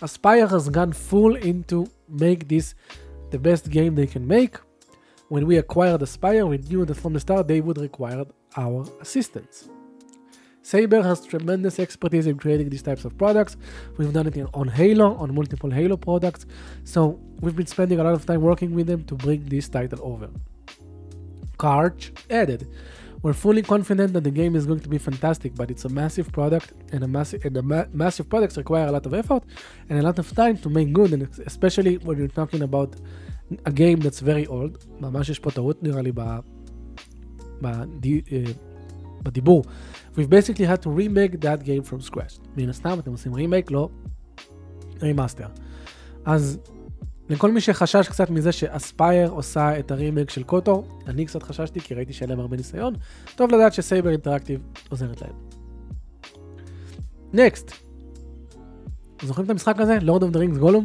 Aspire 0.01 0.47
has 0.47 0.69
gone 0.69 0.93
full 0.93 1.35
into 1.35 1.87
make 2.07 2.47
this 2.47 2.73
the 3.31 3.39
best 3.39 3.69
game 3.69 3.95
they 3.95 4.07
can 4.07 4.27
make. 4.27 4.57
When 5.29 5.45
we 5.45 5.57
acquired 5.57 6.01
Aspire, 6.01 6.45
we 6.45 6.57
knew 6.57 6.85
that 6.85 6.95
from 6.95 7.13
the 7.13 7.19
start 7.19 7.47
they 7.47 7.61
would 7.61 7.77
require 7.77 8.25
our 8.55 8.85
assistance. 9.01 9.69
Saber 10.63 11.01
has 11.01 11.25
tremendous 11.25 11.79
expertise 11.79 12.27
in 12.27 12.37
creating 12.37 12.69
these 12.69 12.83
types 12.83 13.05
of 13.05 13.17
products. 13.17 13.55
We've 13.97 14.11
done 14.11 14.27
it 14.27 14.35
in, 14.37 14.47
on 14.53 14.67
Halo, 14.67 15.15
on 15.15 15.33
multiple 15.33 15.71
Halo 15.71 15.97
products. 15.97 16.45
So 16.83 17.19
we've 17.41 17.55
been 17.55 17.65
spending 17.67 17.99
a 17.99 18.03
lot 18.03 18.13
of 18.13 18.25
time 18.25 18.41
working 18.41 18.73
with 18.73 18.87
them 18.87 19.03
to 19.05 19.15
bring 19.15 19.45
this 19.45 19.69
title 19.69 19.99
over. 20.03 20.29
Karch 21.57 22.11
added, 22.29 22.67
We're 23.21 23.33
fully 23.33 23.61
confident 23.61 24.13
that 24.13 24.23
the 24.23 24.31
game 24.31 24.55
is 24.55 24.65
going 24.65 24.79
to 24.79 24.87
be 24.87 24.97
fantastic, 24.97 25.53
but 25.53 25.69
it's 25.69 25.83
a 25.83 25.89
massive 25.89 26.31
product, 26.31 26.71
and 26.93 27.03
a 27.03 27.07
massive 27.07 27.43
and 27.45 27.53
the 27.53 27.61
ma- 27.61 27.89
massive 27.91 28.29
products 28.29 28.55
require 28.55 28.87
a 28.87 28.91
lot 28.91 29.05
of 29.05 29.13
effort 29.13 29.43
and 29.89 29.99
a 29.99 30.01
lot 30.01 30.19
of 30.19 30.33
time 30.33 30.55
to 30.57 30.69
make 30.69 30.93
good, 30.93 31.11
and 31.11 31.27
especially 31.45 31.97
when 31.97 32.17
you're 32.17 32.29
talking 32.41 32.61
about 32.61 32.95
a 33.65 33.71
game 33.71 33.99
that's 33.99 34.21
very 34.21 34.47
old. 34.47 34.77
ממש 35.01 35.29
יש 35.29 35.39
פה 35.39 35.51
טעות 35.51 35.83
נראה 35.83 36.01
לי 36.01 36.11
ב... 36.15 36.39
בדי... 37.61 38.21
אה, 38.31 38.43
בדיבור. 39.23 39.63
We've 40.16 40.30
basically 40.30 40.66
had 40.66 40.80
to 40.82 40.90
remake 40.90 41.40
that 41.40 41.64
game 41.64 41.82
from 41.90 42.10
scratch. 42.10 42.40
מן 42.56 42.68
הסתם 42.68 42.98
אתם 42.98 43.10
עושים 43.10 43.34
רימייק, 43.34 43.70
לא 43.70 43.88
remaster. 45.02 45.46
אז 46.24 46.58
לכל 47.28 47.52
מי 47.52 47.60
שחשש 47.60 48.08
קצת 48.08 48.30
מזה 48.30 48.52
ש 48.52 48.74
Aspyr 48.74 49.30
עושה 49.30 49.78
את 49.78 49.90
הרימייק 49.90 50.30
של 50.30 50.42
KOTOR, 50.42 50.88
אני 51.06 51.26
קצת 51.26 51.42
חששתי 51.42 51.80
כי 51.80 51.94
ראיתי 51.94 52.12
שאין 52.12 52.30
להם 52.30 52.40
הרבה 52.40 52.56
ניסיון, 52.56 52.94
טוב 53.36 53.50
לדעת 53.54 53.72
ש 53.72 53.83
Saber 53.83 54.10
Interactive 54.10 54.60
עוזרת 54.88 55.22
להם. 55.22 55.32
next. 57.32 57.72
זוכרים 59.22 59.44
את 59.44 59.50
המשחק 59.50 59.80
הזה? 59.80 59.98
Lord 60.02 60.22
of 60.22 60.30
the 60.32 60.38
Rings 60.38 60.58
Gollum? 60.58 60.84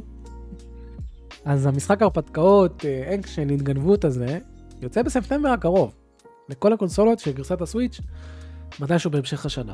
אז 1.46 1.66
המשחק 1.66 2.02
הרפתקאות, 2.02 2.86
אה, 2.86 3.16
אקשן, 3.16 3.50
התגנבות 3.50 4.06
הזה, 4.06 4.40
יוצא 4.82 5.02
בספטמבר 5.02 5.50
הקרוב. 5.50 5.96
לכל 6.50 6.74
הקונסולות 6.74 7.20
של 7.20 7.32
גרסת 7.32 7.62
ה 7.62 7.66
Switch, 7.66 8.00
מתישהו 8.80 9.12
בהמשך 9.12 9.46
השנה. 9.46 9.74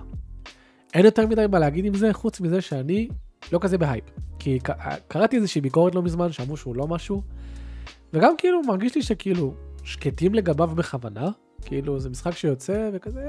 אין 0.94 1.06
יותר 1.06 1.28
מדי 1.28 1.46
מה 1.52 1.60
להגיד 1.60 1.86
עם 1.86 1.94
זה, 1.94 2.14
חוץ 2.14 2.42
מזה 2.42 2.62
שאני 2.62 3.08
לא 3.52 3.60
כזה 3.62 3.78
בהייפ. 3.78 4.04
כי 4.40 4.60
קראתי 5.08 5.36
איזושהי 5.36 5.62
ביקורת 5.62 5.96
לא 5.96 6.02
מזמן, 6.02 6.32
שאמרו 6.32 6.58
שהוא 6.58 6.76
לא 6.76 6.88
משהו, 6.88 7.22
וגם 8.14 8.34
כאילו 8.38 8.62
מרגיש 8.62 8.96
לי 8.96 9.02
שכאילו 9.02 9.54
שקטים 9.84 10.34
לגביו 10.34 10.68
בכוונה, 10.68 11.30
כאילו 11.62 12.00
זה 12.00 12.10
משחק 12.10 12.32
שיוצא 12.32 12.90
וכזה, 12.94 13.20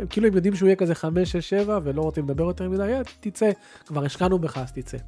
אה, 0.00 0.06
כאילו 0.06 0.26
הם 0.26 0.34
יודעים 0.34 0.54
שהוא 0.54 0.66
יהיה 0.66 0.76
כזה 0.76 0.94
5, 0.94 1.32
6, 1.32 1.50
7 1.50 1.78
ולא 1.82 2.02
רוצים 2.02 2.24
לדבר 2.24 2.44
יותר 2.44 2.68
מדי, 2.68 2.82
אה, 2.82 3.00
תצא, 3.20 3.50
כבר 3.86 4.04
השקענו 4.04 4.38
בך 4.38 4.58
אז 4.58 4.72
תצא. 4.72 4.98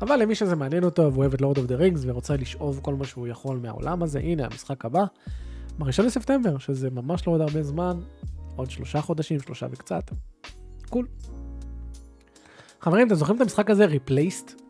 אבל 0.00 0.22
למי 0.22 0.34
שזה 0.34 0.56
מעניין 0.56 0.84
אותו 0.84 1.14
ואוהב 1.14 1.34
את 1.34 1.40
Lord 1.40 1.58
of 1.58 1.66
the 1.66 1.74
Rings 1.74 2.02
ורוצה 2.04 2.36
לשאוב 2.36 2.80
כל 2.82 2.94
מה 2.94 3.04
שהוא 3.04 3.28
יכול 3.28 3.58
מהעולם 3.62 4.02
הזה, 4.02 4.18
הנה 4.18 4.44
המשחק 4.46 4.84
הבא, 4.84 5.04
בראשון 5.78 6.06
לספטמבר, 6.06 6.58
שזה 6.58 6.90
ממש 6.90 7.26
לא 7.26 7.32
עוד 7.32 7.40
הרבה 7.40 7.62
זמן, 7.62 8.00
עוד 8.60 8.70
שלושה 8.70 9.00
חודשים, 9.00 9.40
שלושה 9.40 9.66
וקצת. 9.70 10.10
cool. 10.88 11.06
חברים, 12.80 13.06
אתם 13.06 13.14
זוכרים 13.14 13.36
את 13.36 13.42
המשחק 13.42 13.70
הזה, 13.70 13.86
Replaced? 13.86 14.60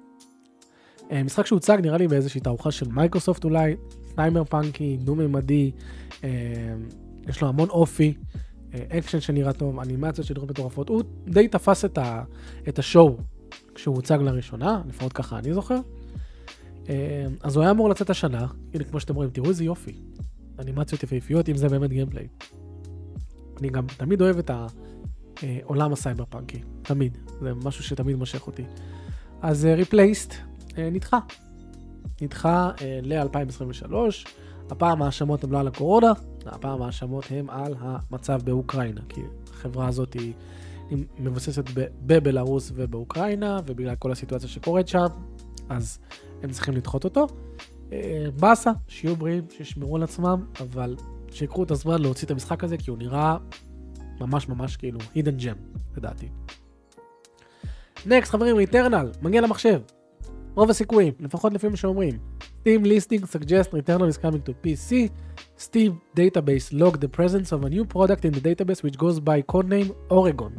אה, 1.11 1.23
משחק 1.23 1.47
שהוצג 1.47 1.79
נראה 1.83 1.99
לי 1.99 2.09
באיזושהי 2.09 2.41
תערוכה 2.41 2.71
של 2.71 2.89
מייקרוסופט 2.89 3.45
אולי, 3.45 3.77
סייבר 4.15 4.45
פאנקי, 4.45 4.97
דו-ממדי, 4.97 5.71
אה, 6.25 6.31
יש 7.29 7.41
לו 7.41 7.49
המון 7.49 7.69
אופי, 7.69 8.15
אה, 8.75 8.99
אקשן 8.99 9.21
שנראה 9.21 9.53
טוב, 9.53 9.81
אנימציות 9.81 10.27
שנראות 10.27 10.51
מטורפות, 10.51 10.89
הוא 10.89 11.03
די 11.27 11.49
תפס 11.49 11.85
את, 11.85 11.99
ה, 11.99 12.23
את 12.69 12.79
ה 12.79 12.86
show 12.86 13.17
כשהוא 13.75 13.97
הוצג 13.97 14.19
לראשונה, 14.23 14.83
לפחות 14.89 15.13
ככה 15.13 15.39
אני 15.39 15.55
זוכר. 15.55 15.81
אז 17.43 17.57
הוא 17.57 17.63
היה 17.63 17.71
אמור 17.71 17.89
לצאת 17.89 18.11
השנה, 18.11 18.47
הנה 18.75 18.85
כמו 18.85 19.01
שאתם 19.01 19.15
רואים, 19.15 19.31
תראו 19.31 19.49
איזה 19.49 19.65
יופי, 19.65 19.93
אנימציות 20.59 21.03
יפהפיות, 21.03 21.49
אם 21.49 21.57
זה 21.57 21.69
באמת 21.69 21.91
gameplay. 21.91 22.29
אני 23.61 23.69
גם 23.69 23.87
תמיד 23.97 24.21
אוהב 24.21 24.39
את 24.39 24.51
העולם 25.43 25.93
הסייבר 25.93 26.25
פאנקי, 26.25 26.63
תמיד, 26.83 27.19
זה 27.41 27.55
משהו 27.55 27.85
שתמיד 27.85 28.17
מושך 28.17 28.47
אותי. 28.47 28.65
אז 29.43 29.65
Replaced 29.65 30.33
uh, 30.33 30.73
uh, 30.73 30.77
נדחה, 30.93 31.19
נדחה 32.21 32.71
uh, 32.77 32.81
ל-2023, 33.03 33.93
הפעם 34.71 35.03
ההאשמות 35.03 35.45
הן 35.45 35.51
לא 35.51 35.61
על 35.61 35.69
הקורונה, 35.69 36.13
הפעם 36.47 36.83
ההאשמות 36.83 37.25
הן 37.31 37.47
על 37.49 37.75
המצב 37.79 38.41
באוקראינה, 38.45 39.01
כי 39.09 39.21
החברה 39.51 39.89
הזאת 39.89 40.13
היא, 40.13 40.33
היא 40.91 41.05
מבוססת 41.19 41.65
בבלארוס 42.07 42.73
ובאוקראינה, 42.75 43.61
ובגלל 43.67 43.95
כל 43.95 44.13
הסיטואציה 44.13 44.49
שקורית 44.49 44.89
שם, 44.89 45.07
אז 45.69 45.99
הם 46.43 46.51
צריכים 46.51 46.75
לדחות 46.75 47.05
אותו. 47.05 47.27
באסה, 48.41 48.71
שיהיו 48.89 49.17
בריאים, 49.17 49.45
שישמרו 49.51 49.97
על 49.97 50.03
עצמם, 50.03 50.45
אבל 50.61 50.97
שיקחו 51.31 51.63
את 51.63 51.71
הזמן 51.71 52.03
להוציא 52.03 52.27
את 52.27 52.31
המשחק 52.31 52.65
הזה, 52.65 52.77
כי 52.77 52.91
הוא 52.91 52.99
נראה 52.99 53.37
ממש 54.21 54.49
ממש 54.49 54.77
כאילו 54.77 54.99
hidden 55.01 55.43
gem, 55.43 55.79
לדעתי. 55.97 56.29
נקסט, 58.07 58.31
חברים, 58.31 58.57
ריטרנל, 58.57 59.11
מגיע 59.23 59.41
למחשב. 59.41 59.81
רוב 60.55 60.71
הסיכויים, 60.71 61.13
לפחות 61.21 61.53
לפי 61.53 61.69
מה 61.69 61.77
שאומרים. 61.77 62.19
Steam 62.63 62.85
listing 62.85 63.25
suggest 63.25 63.73
Returnal 63.73 64.09
is 64.09 64.19
coming 64.19 64.43
to 64.43 64.53
PC. 64.63 65.11
Steam 65.57 66.01
database 66.15 66.67
log 66.73 67.01
the 67.01 67.09
presence 67.09 67.53
of 67.53 67.65
a 67.65 67.71
new 67.71 67.85
product 67.87 68.25
in 68.27 68.33
the 68.33 68.43
database 68.49 68.83
which 68.83 68.99
goes 68.99 69.19
by 69.19 69.41
codename 69.53 69.91
Oregon. 70.11 70.53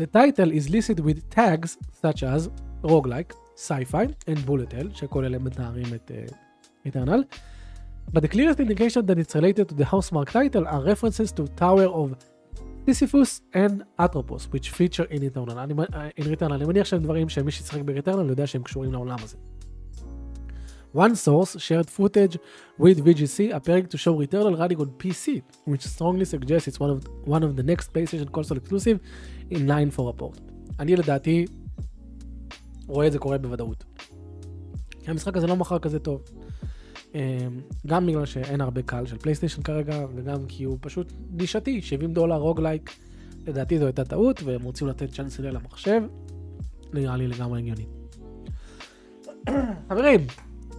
The 0.00 0.08
title 0.18 0.50
is 0.58 0.64
listed 0.68 0.98
with 1.06 1.18
tags 1.30 1.70
such 2.02 2.20
as 2.24 2.50
roguelike, 2.82 3.32
sci-fi 3.54 4.04
and 4.26 4.46
bullet 4.46 4.72
hell, 4.72 4.88
שכל 4.94 5.24
אלה 5.24 5.38
מתארים 5.38 5.94
את 5.94 6.10
uh, 6.10 6.32
Returnal. 6.86 7.36
But 8.13 8.21
the 8.21 8.27
clearest 8.27 8.59
indication 8.59 9.05
that 9.05 9.17
it's 9.19 9.35
related 9.35 9.65
to 9.69 9.75
the 9.75 9.83
housemark 9.93 10.29
title 10.31 10.65
are 10.67 10.81
references 10.91 11.31
to 11.37 11.43
Tower 11.63 11.87
of 12.01 12.15
Sisyphus 12.85 13.41
and 13.53 13.83
Atropos, 13.99 14.43
which 14.53 14.69
feature 14.71 15.07
in 15.11 15.21
Returnal. 15.21 15.57
אני, 15.57 15.73
in 16.17 16.23
Returnal. 16.23 16.53
אני 16.53 16.65
מניח 16.65 16.85
שהם 16.85 17.03
דברים 17.03 17.29
שמי 17.29 17.51
שישחק 17.51 17.81
ב-Returnal 17.81 18.29
יודע 18.29 18.47
שהם 18.47 18.63
קשורים 18.63 18.91
לעולם 18.91 19.17
הזה. 19.23 19.37
One 20.95 21.15
source 21.15 21.57
shared 21.59 21.89
footage 21.89 22.37
with 22.79 22.97
VGC 23.05 23.53
appearing 23.53 23.87
to 23.87 23.97
show 23.97 24.13
Returnal 24.15 24.57
running 24.57 24.79
on 24.79 24.89
PC, 25.03 25.41
which 25.65 25.83
strongly 25.83 26.25
suggests 26.25 26.67
it's 26.67 26.79
one 26.79 26.89
of, 26.89 26.99
one 27.25 27.43
of 27.43 27.55
the 27.57 27.63
next 27.63 27.93
PlayStation 27.93 28.31
console 28.31 28.57
exclusive 28.57 28.97
in 29.51 29.67
line 29.67 29.91
for 29.91 30.09
a 30.09 30.13
port. 30.13 30.39
אני 30.79 30.95
לדעתי 30.95 31.45
רואה 32.87 33.07
את 33.07 33.11
זה 33.11 33.19
קורה 33.19 33.37
בוודאות. 33.37 33.83
כי 34.99 35.11
המשחק 35.11 35.37
הזה 35.37 35.47
לא 35.47 35.55
מכר 35.55 35.79
כזה 35.79 35.99
טוב. 35.99 36.21
גם 37.86 38.06
בגלל 38.06 38.26
שאין 38.26 38.60
הרבה 38.60 38.82
קהל 38.82 39.06
של 39.06 39.18
PlayStation 39.18 39.62
כרגע, 39.62 40.06
וגם 40.14 40.38
כי 40.48 40.64
הוא 40.64 40.78
פשוט 40.80 41.12
נישתי, 41.30 41.82
70 41.82 42.12
דולר 42.12 42.36
roguelike, 42.36 42.90
לדעתי 43.46 43.78
זו 43.78 43.86
הייתה 43.86 44.04
טעות, 44.04 44.42
והם 44.42 44.62
רוצים 44.62 44.86
לתת 44.86 45.12
צ'אנס 45.12 45.40
למחשב, 45.40 46.02
נראה 46.92 47.16
לי 47.16 47.28
לגמרי 47.28 47.58
הגיוני. 47.60 47.86
חברים, 49.88 50.20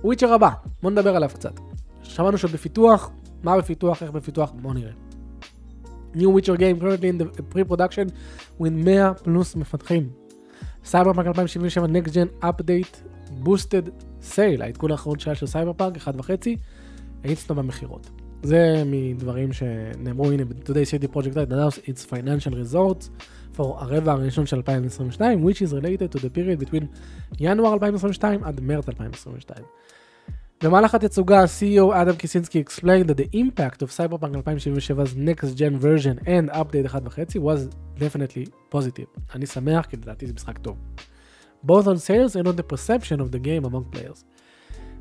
Witcher 0.04 0.34
הבא, 0.34 0.50
בואו 0.82 0.94
נדבר 0.94 1.16
עליו 1.16 1.30
קצת. 1.34 1.60
שמענו 2.04 2.38
שבפיתוח, 2.38 3.12
מה 3.44 3.58
בפיתוח, 3.58 4.04
איך 4.04 4.12
בפיתוח, 4.12 4.52
בואו 4.62 4.74
נראה. 4.74 4.92
New 6.16 6.30
Witcher 6.36 6.58
Game 6.58 6.82
currently 6.82 7.10
in 7.10 7.18
the 7.22 7.42
pre-production 7.56 8.08
with 8.60 8.70
100 8.86 9.14
פלוס 9.14 9.56
מפתחים. 9.56 10.10
סייבר 10.86 11.14
פאנק 11.14 11.28
2077 11.28 11.96
Next 11.96 12.10
Gen 12.10 12.44
Update 12.44 12.96
Boosted 13.44 13.90
Sale, 14.32 14.64
העדכון 14.64 14.92
האחרון 14.92 15.20
שהיה 15.20 15.36
של 15.36 15.48
סייבר 15.48 15.74
פאנק, 15.74 15.98
1.5, 15.98 16.32
האיץ 17.24 17.42
אותו 17.44 17.56
במכירות. 17.56 18.10
זה 18.44 18.84
מדברים 18.86 19.54
שנאמרו, 19.54 20.32
הנה, 20.32 20.46
ב-Today 20.46 21.04
City 21.04 21.08
Project 21.16 21.34
Light 21.34 21.52
announced 21.52 21.80
its 21.80 22.06
financial 22.06 22.54
results 22.54 23.10
for 23.58 23.62
הרבע 23.62 24.12
הראשון 24.12 24.46
של 24.46 24.56
2022, 24.56 25.46
which 25.46 25.62
is 25.62 25.74
related 25.74 26.18
to 26.18 26.20
the 26.20 26.30
period 26.30 26.66
between 26.66 26.86
ינואר 27.40 27.74
2022 27.74 28.44
עד 28.44 28.62
מרץ 28.62 28.90
2022. 28.90 29.66
במהלך 30.64 30.96
התצוגה, 30.96 31.44
CEO 31.44 32.02
אדם 32.02 32.16
קיסינסקי 32.16 32.64
explained 32.68 33.08
that 33.08 33.18
the 33.18 33.36
impact 33.36 33.82
of 33.82 33.90
Cyberpunk 33.98 34.36
2077's 34.36 35.16
next 35.16 35.56
gen 35.56 35.78
version 35.78 36.20
and 36.26 36.50
update 36.50 36.86
1.5 36.86 37.40
was 37.40 37.70
definitely 38.00 38.76
positive. 38.76 39.20
אני 39.36 39.46
שמח 39.46 39.86
כי 39.86 39.98
לדעתי 39.98 40.28
זה 40.28 40.34
משחק 40.34 40.58
טוב. 40.58 40.78
Both 41.66 41.86
on 41.86 41.98
sales 41.98 42.36
and 42.36 42.48
on 42.48 42.56
the 42.56 42.74
perception 42.74 43.20
of 43.20 43.32
the 43.32 43.40
game 43.40 43.66
among 43.66 43.96
players. 43.96 44.24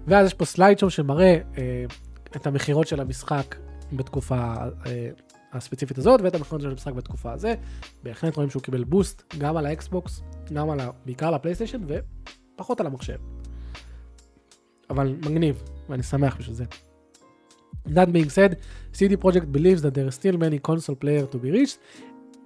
ואז 0.07 0.27
יש 0.27 0.35
פה 0.35 0.45
slideshow 0.45 0.91
שמראה 0.91 1.39
אה, 1.59 1.85
את 2.37 2.47
המכירות 2.47 2.87
של 2.87 3.01
המשחק 3.01 3.55
בתקופה 3.93 4.55
אה, 4.87 5.09
הספציפית 5.53 5.99
הזאת 5.99 6.21
ואת 6.21 6.35
המכירות 6.35 6.61
של 6.61 6.71
המשחק 6.71 6.93
בתקופה 6.93 7.33
הזו. 7.33 7.49
בהחלט 8.03 8.37
רואים 8.37 8.51
שהוא 8.51 8.63
קיבל 8.63 8.85
boost 8.85 9.35
גם 9.39 9.57
על 9.57 9.67
ה 9.67 9.76
Xbox, 9.76 10.23
גם 10.53 10.71
על 10.71 10.81
ה... 10.81 10.91
בעיקר 11.05 11.29
על 11.29 11.35
ה 11.35 11.38
PlayStation 11.38 11.81
ופחות 12.57 12.81
על 12.81 12.87
המחשב. 12.87 13.19
אבל 14.91 15.17
מגניב, 15.27 15.63
ואני 15.89 16.03
שמח 16.03 16.37
בשביל 16.37 16.57
זה. 16.57 16.65
That 17.89 18.09
being 18.13 18.31
said, 18.31 18.55
CD 18.95 19.17
Projekt 19.17 19.51
believes 19.53 19.83
that 19.83 19.95
there 19.95 20.07
are 20.07 20.17
still 20.21 20.37
many 20.37 20.59
console 20.69 20.97
players 21.05 21.29
to 21.35 21.39
be 21.39 21.51
reached, 21.51 21.79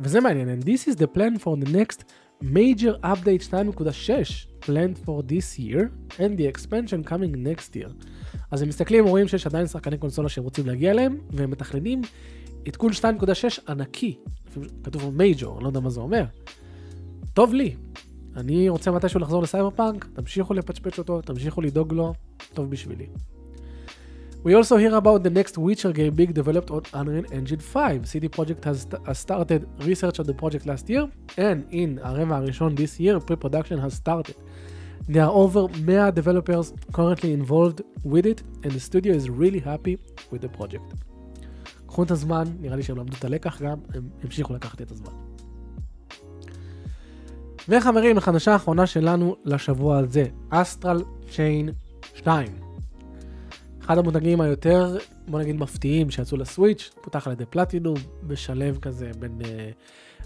וזה 0.01 0.21
מעניין, 0.21 0.49
and 0.49 0.65
this 0.65 0.89
is 0.89 0.97
the 0.97 1.07
plan 1.07 1.39
for 1.39 1.65
the 1.65 1.71
next 1.71 2.03
major 2.43 2.95
update 3.05 3.43
2.6 3.51 4.47
planned 4.61 4.99
for 5.07 5.23
this 5.23 5.59
year 5.59 5.91
and 6.19 6.37
the 6.39 6.47
expansion 6.47 7.03
coming 7.05 7.33
next 7.35 7.77
year. 7.77 7.91
אז 8.51 8.63
הם 8.63 8.69
מסתכלים 8.69 9.07
ורואים 9.07 9.29
שיש 9.29 9.47
עדיין 9.47 9.67
שחקני 9.67 9.99
קונסולה 9.99 10.29
שהם 10.29 10.45
רוצים 10.45 10.67
להגיע 10.67 10.91
אליהם, 10.91 11.19
והם 11.31 11.51
מתכננים 11.51 12.03
עדכון 12.67 12.93
2.6 12.93 13.61
ענקי, 13.69 14.19
כתוב 14.85 15.17
מייג'ור, 15.17 15.63
לא 15.63 15.67
יודע 15.67 15.81
מה 15.81 15.91
זה 15.91 16.01
אומר. 16.01 16.25
טוב 17.35 17.55
לי, 17.55 17.77
אני 18.37 18.69
רוצה 18.69 18.91
מתישהו 18.91 19.21
לחזור 19.21 19.43
לסייבר 19.43 19.71
פאנק, 19.71 20.07
תמשיכו 20.15 20.55
לפצ'פץ' 20.55 20.99
אותו, 20.99 21.21
תמשיכו 21.23 21.61
לדאוג 21.61 21.93
לו, 21.93 22.15
טוב 22.55 22.71
בשבילי. 22.71 23.07
We 24.47 24.55
also 24.55 24.77
hear 24.77 24.95
about 24.95 25.25
the 25.25 25.31
next 25.31 25.59
Witcher 25.59 25.91
game 25.91 26.15
being 26.15 26.33
developed 26.33 26.71
on 26.71 26.83
Unreal 26.95 27.25
Engine 27.33 27.59
5. 27.59 28.07
CD 28.07 28.29
Projekt 28.29 28.63
has, 28.63 28.87
has 29.05 29.19
started 29.19 29.69
research 29.81 30.21
on 30.21 30.27
the 30.27 30.35
project 30.35 30.67
last 30.67 30.89
year, 30.89 31.09
and 31.37 31.65
in 31.73 31.99
הרבע 32.03 32.37
הראשון 32.37 32.77
this 32.77 33.01
year, 33.01 33.19
pre-production 33.19 33.77
has 33.81 33.95
started. 33.95 34.37
There 35.09 35.25
are 35.25 35.33
over 35.33 35.67
100 35.67 36.15
developers 36.15 36.73
currently 36.93 37.33
involved 37.33 37.83
with 38.05 38.25
it, 38.25 38.45
and 38.63 38.71
the 38.71 38.79
studio 38.79 39.15
is 39.15 39.29
really 39.29 39.59
happy 39.59 39.99
with 40.31 40.43
the 40.43 40.59
project. 40.59 40.95
קחו 41.87 42.03
את 42.03 42.11
הזמן, 42.11 42.45
נראה 42.61 42.77
לי 42.77 42.83
שהם 42.83 42.97
למדו 42.97 43.17
את 43.19 43.25
הלקח 43.25 43.63
גם, 43.63 43.79
הם 43.95 44.09
המשיכו 44.23 44.55
לקחת 44.55 44.83
את 44.83 44.91
הזמן. 44.91 45.13
וחברים, 47.69 48.19
החדשה 48.19 48.53
האחרונה 48.53 48.87
שלנו 48.87 49.37
לשבוע 49.45 49.99
הזה, 49.99 50.27
Astral 50.51 51.03
Chain 51.31 51.69
2. 52.15 52.66
אחד 53.87 53.99
המותגים 53.99 54.41
היותר, 54.41 54.97
בוא 55.29 55.41
נגיד, 55.41 55.57
מפתיעים 55.57 56.11
שיצאו 56.11 56.37
ל 56.37 56.43
Switch, 56.44 56.91
פותח 57.03 57.27
על 57.27 57.33
ידי 57.33 57.47
פלטינום, 57.47 57.97
משלב 58.23 58.79
כזה 58.83 59.11
בין, 59.19 59.39
אה, 59.45 59.71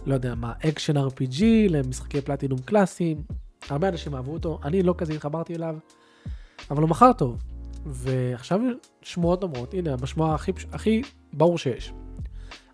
לא 0.07 0.15
יודע 0.15 0.35
מה, 0.35 0.53
action 0.69 0.97
RPG 0.97 1.43
למשחקי 1.69 2.21
פלטינום 2.21 2.59
קלאסיים. 2.59 3.23
הרבה 3.71 3.89
אנשים 3.89 4.15
אהבו 4.15 4.33
אותו, 4.33 4.61
אני 4.65 4.83
לא 4.83 4.95
כזה 4.99 5.13
התחברתי 5.13 5.55
אליו, 5.55 5.77
אבל 6.71 6.83
הוא 6.83 6.91
מכר 6.91 7.13
טוב. 7.13 7.43
ועכשיו 7.87 8.61
שמועות 9.03 9.43
אומרות, 9.43 9.75
הנה, 9.75 9.93
המשמוע 9.93 10.35
הכי, 10.35 10.53
הכי 10.73 11.03
ברור 11.33 11.59
שיש. 11.59 11.93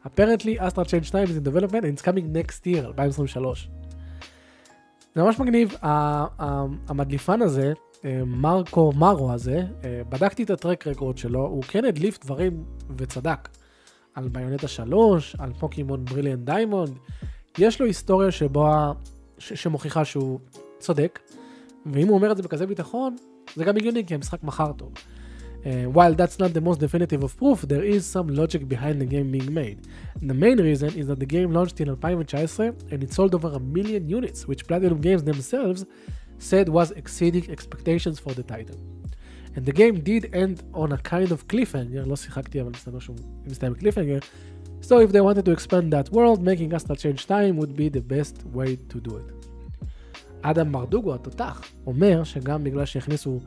apparently 0.05 0.51
Astral 0.59 0.85
Chain 0.85 1.03
2 1.03 1.29
is 1.29 1.31
in 1.31 1.49
development 1.49 1.83
and 1.83 1.99
it's 1.99 2.03
coming 2.03 2.37
next 2.37 2.67
year, 2.67 2.87
2023. 2.87 3.69
זה 5.15 5.23
ממש 5.23 5.39
מגניב, 5.39 5.75
המדליפן 6.89 7.43
הזה, 7.43 7.73
מרקו 8.27 8.93
מרו 8.93 9.33
הזה, 9.33 9.63
אה, 9.85 10.03
בדקתי 10.09 10.43
את 10.43 10.51
ה 10.51 10.57
track 10.57 10.87
record 10.87 11.19
שלו, 11.19 11.47
הוא 11.47 11.63
כן 11.63 11.85
הדליף 11.85 12.19
דברים 12.25 12.65
וצדק. 12.97 13.49
על 14.15 14.29
Bayonetta 14.29 14.69
3, 14.69 15.37
על 15.39 15.53
Pokémon 15.59 16.05
Brilliant 16.05 16.45
Diamond, 16.45 16.99
יש 17.59 17.81
לו 17.81 17.87
היסטוריה 17.87 18.31
שבו, 18.31 18.69
ש, 19.39 19.53
שמוכיחה 19.53 20.05
שהוא 20.05 20.41
צודק, 20.79 21.19
ואם 21.93 22.09
הוא 22.09 22.17
אומר 22.17 22.33
את 22.33 22.37
זה 22.37 22.43
בכזה 22.43 22.67
ביטחון, 22.67 23.17
זה 23.57 23.65
גם 23.65 23.77
הגיוני 23.77 24.07
כי 24.07 24.15
המשחק 24.15 24.43
מכר 24.43 24.73
טוב. 24.73 24.93
Uh, 25.67 25.69
while 25.97 26.15
that's 26.15 26.39
not 26.39 26.55
the 26.55 26.61
most 26.61 26.79
definitive 26.79 27.25
of 27.25 27.37
proof, 27.37 27.59
there 27.63 27.83
is 27.83 28.03
some 28.07 28.29
logic 28.29 28.63
behind 28.69 29.01
the 29.03 29.09
game 29.15 29.29
being 29.37 29.53
made. 29.53 29.79
The 30.31 30.39
main 30.45 30.59
reason 30.69 30.91
is 31.01 31.07
that 31.09 31.19
the 31.19 31.31
game 31.37 31.51
launched 31.51 31.81
in 31.81 31.89
2019 31.89 32.77
and 32.93 33.03
it 33.03 33.13
sold 33.13 33.35
over 33.35 33.49
a 33.49 33.59
million 33.59 34.09
units, 34.09 34.47
which 34.47 34.65
Platinum 34.69 35.01
Games 35.01 35.25
themselves 35.25 35.85
said 36.39 36.69
was 36.69 36.91
exceeding 36.91 37.51
expectations 37.51 38.19
for 38.19 38.33
the 38.33 38.43
title. 38.43 38.79
And 39.55 39.65
the 39.65 39.73
game 39.73 40.01
did 40.01 40.23
end 40.35 40.63
on 40.75 40.93
a 40.93 40.99
kind 40.99 41.31
of 41.33 41.49
cliffhanger, 41.49 42.07
לא 42.07 42.17
שיחקתי 42.17 42.61
אבל 42.61 42.71
מסתבר 42.71 42.99
שהוא 42.99 43.17
מסתיים 43.47 43.73
בקליפהנגר, 43.73 44.19
so 44.83 44.95
if 45.01 45.13
they 45.13 45.21
wanted 45.21 45.45
to 45.45 45.53
expand 45.53 45.93
that 45.93 46.13
world, 46.13 46.43
making 46.43 46.73
Astral 46.75 46.97
Change 46.97 47.27
2 47.27 47.57
would 47.57 47.75
be 47.77 47.89
the 47.89 48.01
best 48.01 48.37
way 48.55 48.77
to 48.93 49.09
do 49.09 49.17
it. 49.17 49.33
אדם 50.43 50.73
ברדוגו, 50.73 51.15
התותח, 51.15 51.61
אומר 51.87 52.25
שגם 52.25 52.65
בגלל 52.65 52.85
שהכניסו 52.85 53.41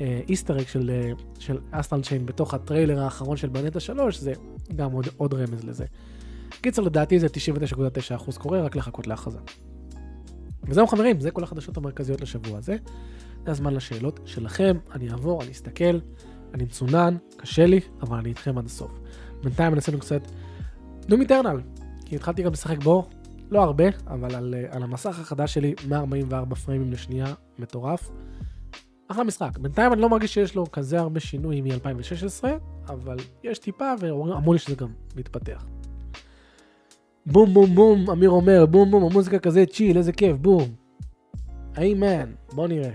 איסטר 0.00 0.60
אק 0.60 0.68
של, 0.68 0.90
אה, 0.90 1.12
של 1.38 1.58
אסטרל 1.70 2.02
צ'יין 2.02 2.26
בתוך 2.26 2.54
הטריילר 2.54 3.00
האחרון 3.00 3.36
של 3.36 3.48
בנטה 3.48 3.80
3, 3.80 4.18
זה 4.18 4.32
גם 4.76 4.92
עוד, 4.92 5.08
עוד 5.16 5.34
רמז 5.34 5.64
לזה. 5.64 5.84
קיצר, 6.60 6.82
לדעתי 6.82 7.18
זה 7.18 7.26
99.9% 7.26 8.38
קורה, 8.38 8.62
רק 8.62 8.76
לחכות 8.76 9.06
להכרזה. 9.06 9.38
וזהו 10.68 10.86
חברים, 10.86 11.20
זה 11.20 11.30
כל 11.30 11.42
החדשות 11.42 11.76
המרכזיות 11.76 12.20
לשבוע 12.20 12.58
הזה. 12.58 12.76
זה 13.44 13.50
הזמן 13.50 13.74
לשאלות 13.74 14.20
שלכם, 14.24 14.76
אני 14.92 15.10
אעבור, 15.10 15.42
אני 15.42 15.50
אסתכל, 15.52 15.98
אני 16.54 16.64
מצונן, 16.64 17.16
קשה 17.36 17.66
לי, 17.66 17.80
אבל 18.02 18.18
אני 18.18 18.28
איתכם 18.28 18.58
עד 18.58 18.66
הסוף. 18.66 18.90
בינתיים 19.42 19.72
אני 19.72 19.78
עשינו 19.78 19.98
קצת 19.98 20.20
דום 21.08 21.20
איטרנל, 21.20 21.60
כי 22.04 22.16
התחלתי 22.16 22.42
גם 22.42 22.52
לשחק 22.52 22.78
בו, 22.78 23.08
לא 23.50 23.62
הרבה, 23.62 23.84
אבל 24.06 24.34
על, 24.34 24.54
אה, 24.54 24.76
על 24.76 24.82
המסך 24.82 25.18
החדש 25.20 25.54
שלי, 25.54 25.74
144 25.88 26.56
פריימים 26.56 26.92
לשנייה, 26.92 27.34
מטורף. 27.58 28.10
אחלה 29.08 29.24
משחק. 29.24 29.58
בינתיים 29.58 29.92
אני 29.92 30.00
לא 30.00 30.08
מרגיש 30.08 30.34
שיש 30.34 30.54
לו 30.54 30.70
כזה 30.72 30.98
הרבה 30.98 31.20
שינוי 31.20 31.60
מ-2016, 31.60 32.44
אבל 32.88 33.16
יש 33.44 33.58
טיפה 33.58 33.92
ואמרו 34.00 34.52
לי 34.52 34.58
שזה 34.58 34.74
גם 34.74 34.88
מתפתח. 35.16 35.66
בום 37.26 37.54
בום 37.54 37.74
בום, 37.74 38.10
אמיר 38.10 38.30
אומר, 38.30 38.66
בום 38.66 38.90
בום, 38.90 39.04
המוזיקה 39.04 39.38
כזה 39.38 39.64
צ'יל, 39.66 39.96
איזה 39.96 40.12
כיף, 40.12 40.36
בום. 40.36 40.74
איימן, 41.78 42.32
בוא 42.52 42.68
נראה. 42.68 42.90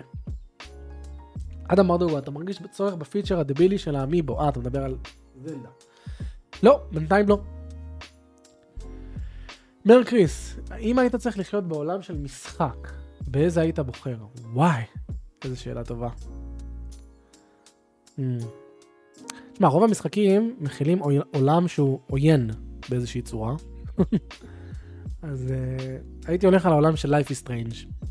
אדם 1.68 1.88
מרדוגו, 1.88 2.18
אתה 2.18 2.32
מרגיש 2.32 2.62
צורך 2.72 2.94
בפיצ'ר 2.94 3.40
הדבילי 3.40 3.78
של 3.78 3.96
האמיבו. 3.96 4.42
אה, 4.42 4.50
אתה 4.50 4.60
מדבר 4.60 4.84
על 4.84 4.96
זלדה. 5.46 5.70
לא, 6.64 6.80
בינתיים 6.92 7.30
לא. 7.30 7.40
מר 9.86 10.04
קריס, 10.04 10.60
אם 10.80 11.00
היית 11.00 11.16
צריך 11.16 11.38
לחיות 11.38 11.68
בעולם 11.68 12.02
של 12.02 12.18
משחק, 12.18 12.88
באיזה 13.28 13.62
היית 13.62 13.80
בוחר? 13.80 14.16
וואי, 14.54 14.84
איזה 15.44 15.56
שאלה 15.56 15.84
טובה. 15.84 16.10
תשמע, 19.54 19.68
רוב 19.68 19.84
המשחקים 19.84 20.56
מכילים 20.60 21.00
עולם 21.34 21.68
שהוא 21.68 22.00
עוין 22.08 22.50
באיזושהי 22.90 23.22
צורה. 23.22 23.56
אז 25.22 25.54
uh, 25.54 26.28
הייתי 26.28 26.46
הולך 26.46 26.66
על 26.66 26.72
העולם 26.72 26.96
של 26.96 27.16
Life 27.16 27.28
is 27.28 27.48
Strange. 27.48 28.06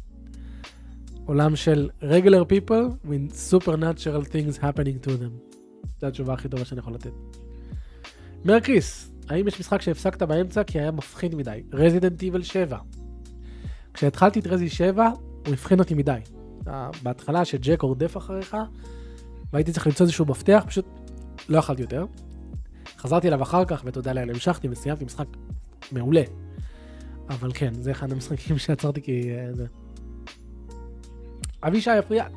עולם 1.24 1.57
של 1.57 1.90
regular 2.03 2.44
people 2.53 3.07
with 3.07 3.53
supernatural 3.53 4.24
things 4.24 4.59
happening 4.59 5.07
to 5.07 5.11
them. 5.11 5.57
זו 6.00 6.07
התשובה 6.07 6.35
הכי 6.35 6.48
טובה 6.48 6.64
שאני 6.64 6.79
יכול 6.79 6.94
לתת. 6.94 7.12
מרקריס, 8.44 9.11
האם 9.29 9.48
יש 9.48 9.61
משחק 9.61 9.83
שהפסקת 9.83 10.22
באמצע 10.22 10.64
כי 10.64 10.81
היה 10.81 10.90
מפחיד 10.90 11.35
מדי? 11.35 11.62
רזידנט 11.72 12.22
איבל 12.22 12.42
7. 12.42 12.79
כשהתחלתי 13.94 14.40
את 14.40 14.46
רזי 14.46 14.68
7, 14.68 15.09
הוא 15.46 15.55
הפחיד 15.55 15.81
אותי 15.81 15.94
מדי. 15.94 16.20
בהתחלה 17.03 17.44
שג'ק 17.44 17.83
הורדף 17.83 18.16
אחריך, 18.16 18.57
והייתי 19.53 19.72
צריך 19.72 19.87
למצוא 19.87 20.05
איזשהו 20.05 20.24
מפתח, 20.24 20.64
פשוט 20.66 20.87
לא 21.48 21.59
יכלתי 21.59 21.83
יותר. 21.83 22.05
חזרתי 22.98 23.29
אליו 23.29 23.42
אחר 23.42 23.64
כך, 23.64 23.83
ותודה 23.85 24.12
לאל, 24.12 24.31
המשכתי 24.31 24.68
וסיימתי 24.68 25.05
משחק 25.05 25.26
מעולה. 25.93 26.23
אבל 27.29 27.51
כן, 27.55 27.75
זה 27.75 27.90
אחד 27.90 28.12
המשחקים 28.12 28.59
שעצרתי 28.64 29.03
כי... 29.03 29.31
אה, 29.31 29.55
זה... 29.55 29.66
אבישי 31.62 31.90
אפריאט. 31.99 32.33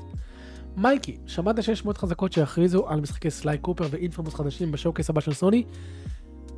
מייקי, 0.77 1.17
שמעת 1.25 1.63
שיש 1.63 1.85
מאוד 1.85 1.97
חזקות 1.97 2.33
שיכריזו 2.33 2.89
על 2.89 3.01
משחקי 3.01 3.31
Sly 3.31 3.57
Cooper 3.57 3.87
ו 3.91 3.96
Infamous 3.96 4.33
חדשים 4.33 4.71
ב 4.71 4.76
show 4.76 4.93
הבא 5.09 5.21
של 5.21 5.33
סוני? 5.33 5.63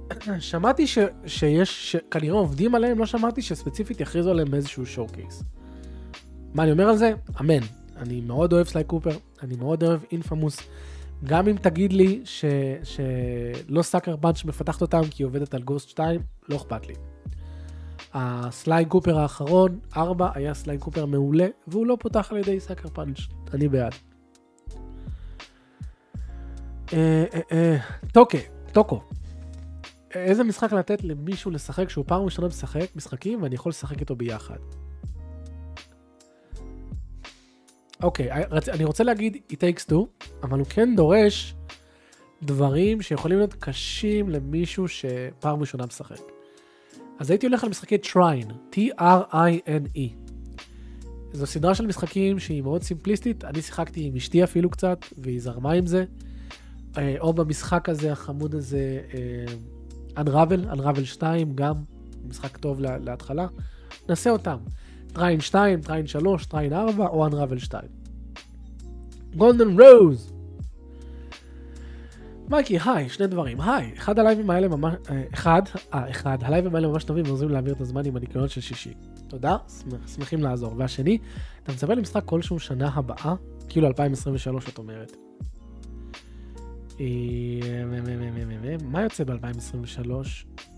שמעתי 0.39 0.87
ש, 0.87 0.97
שיש, 1.25 1.91
שכנראה 1.91 2.37
עובדים 2.37 2.75
עליהם, 2.75 2.99
לא 2.99 3.05
שמעתי 3.05 3.41
שספציפית 3.41 3.99
יכריזו 4.01 4.31
עליהם 4.31 4.51
באיזשהו 4.51 4.85
showcase. 4.85 5.43
מה 6.53 6.63
אני 6.63 6.71
אומר 6.71 6.89
על 6.89 6.97
זה? 6.97 7.13
אמן. 7.41 7.63
אני 7.97 8.21
מאוד 8.21 8.53
אוהב 8.53 8.67
Sly 8.67 8.83
Cooper, 8.83 9.17
אני 9.43 9.55
מאוד 9.55 9.83
אוהב 9.83 9.99
Infamous. 10.11 10.59
גם 11.23 11.47
אם 11.47 11.55
תגיד 11.61 11.93
לי 11.93 12.21
ש, 12.25 12.45
שלא 12.83 13.81
Sucker 13.81 14.17
Punch 14.17 14.45
מפתחת 14.45 14.81
אותם 14.81 15.01
כי 15.11 15.23
היא 15.23 15.27
עובדת 15.27 15.53
על 15.53 15.61
Ghost 15.61 15.89
2, 15.89 16.21
לא 16.49 16.55
אכפת 16.55 16.87
לי. 16.87 16.93
הסליי 18.13 18.85
קופר 18.85 19.19
האחרון, 19.19 19.79
4, 19.97 20.29
היה 20.35 20.53
סליי 20.53 20.77
קופר 20.77 21.05
מעולה, 21.05 21.47
והוא 21.67 21.87
לא 21.87 21.97
פותח 21.99 22.31
על 22.31 22.37
ידי 22.37 22.59
סאקר 22.59 22.89
פאנץ', 22.89 23.19
אני 23.53 23.67
בעד. 23.67 23.93
אה, 26.93 27.25
אה, 27.33 27.39
אה, 27.51 27.77
טוקה, 28.13 28.37
טוקו. 28.71 29.01
איזה 30.15 30.43
משחק 30.43 30.73
לתת 30.73 31.03
למישהו 31.03 31.51
לשחק 31.51 31.89
שהוא 31.89 32.05
פעם 32.07 32.21
ראשונה 32.21 32.47
משחק 32.47 32.95
משחקים 32.95 33.43
ואני 33.43 33.55
יכול 33.55 33.69
לשחק 33.69 33.99
איתו 33.99 34.15
ביחד. 34.15 34.57
אוקיי, 38.03 38.33
okay, 38.33 38.71
אני 38.71 38.83
רוצה 38.83 39.03
להגיד 39.03 39.37
It 39.51 39.55
takes 39.55 39.91
two, 39.91 40.25
אבל 40.43 40.59
הוא 40.59 40.67
כן 40.69 40.95
דורש 40.95 41.55
דברים 42.43 43.01
שיכולים 43.01 43.37
להיות 43.37 43.53
קשים 43.53 44.29
למישהו 44.29 44.87
שפעם 44.87 45.59
ראשונה 45.59 45.85
משחק. 45.85 46.19
אז 47.19 47.29
הייתי 47.29 47.45
הולך 47.45 47.63
על 47.63 47.69
משחקי 47.69 47.97
Trine, 47.97 48.47
T-R-I-N-E. 48.71 50.25
זו 51.33 51.45
סדרה 51.45 51.75
של 51.75 51.87
משחקים 51.87 52.39
שהיא 52.39 52.61
מאוד 52.61 52.83
סימפליסטית, 52.83 53.43
אני 53.43 53.61
שיחקתי 53.61 54.05
עם 54.05 54.15
אשתי 54.15 54.43
אפילו 54.43 54.69
קצת, 54.69 55.05
והיא 55.17 55.41
זרמה 55.41 55.71
עם 55.71 55.85
זה. 55.85 56.05
אה, 56.97 57.15
או 57.19 57.33
במשחק 57.33 57.89
הזה, 57.89 58.11
החמוד 58.11 58.55
הזה, 58.55 58.99
Unravel, 60.15 60.73
Unravel 60.73 61.05
2, 61.05 61.55
גם 61.55 61.75
משחק 62.27 62.57
טוב 62.57 62.79
להתחלה. 62.81 63.47
נעשה 64.09 64.29
אותם. 64.29 64.57
Trine 65.15 65.41
2, 65.41 65.81
Trine 65.81 66.07
3, 66.07 66.45
Trine 66.45 66.73
4 66.73 67.07
או 67.07 67.27
Unravel 67.27 67.59
2. 67.59 67.83
Golden 69.35 69.79
Rose. 69.79 70.31
מייקי, 72.49 72.77
היי, 72.85 73.09
שני 73.09 73.27
דברים. 73.27 73.61
היי, 73.61 73.93
אחד 73.97 74.19
הלייבים 74.19 74.49
האלה 74.49 74.67
ממש... 74.67 74.93
אה, 75.09 75.23
אחד, 75.33 75.61
אה, 75.93 76.09
אחד, 76.09 76.37
הלייבים 76.41 76.75
האלה 76.75 76.87
ממש 76.87 77.03
טובים 77.03 77.25
ועוזרים 77.27 77.49
להעביר 77.49 77.73
את 77.73 77.81
הזמן 77.81 78.05
עם 78.05 78.15
הניקיון 78.15 78.47
של 78.47 78.61
שישי. 78.61 78.93
תודה, 79.27 79.57
שמחים 80.15 80.43
לעזור. 80.43 80.73
והשני, 80.77 81.17
אתה 81.63 81.71
מצפה 81.71 81.93
למשחק 81.93 82.23
כלשהו 82.25 82.59
שנה 82.59 82.89
הבאה? 82.93 83.35
כאילו 83.69 83.87
2023, 83.87 84.69
את 84.69 84.77
אומרת. 84.77 85.15
אה, 86.99 87.05
מה 88.83 89.01
יוצא 89.03 89.23
ב-2023 89.23 90.09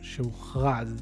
שהוכרז? 0.02 0.96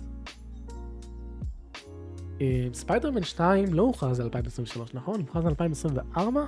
אה, 2.42 2.68
ספיידרמן 2.74 3.24
2 3.24 3.74
לא 3.74 3.82
הוכרז 3.82 4.20
על 4.20 4.26
2023, 4.26 4.94
נכון? 4.94 5.22
הוכרז 5.22 5.44
על 5.44 5.50
2024? 5.50 6.46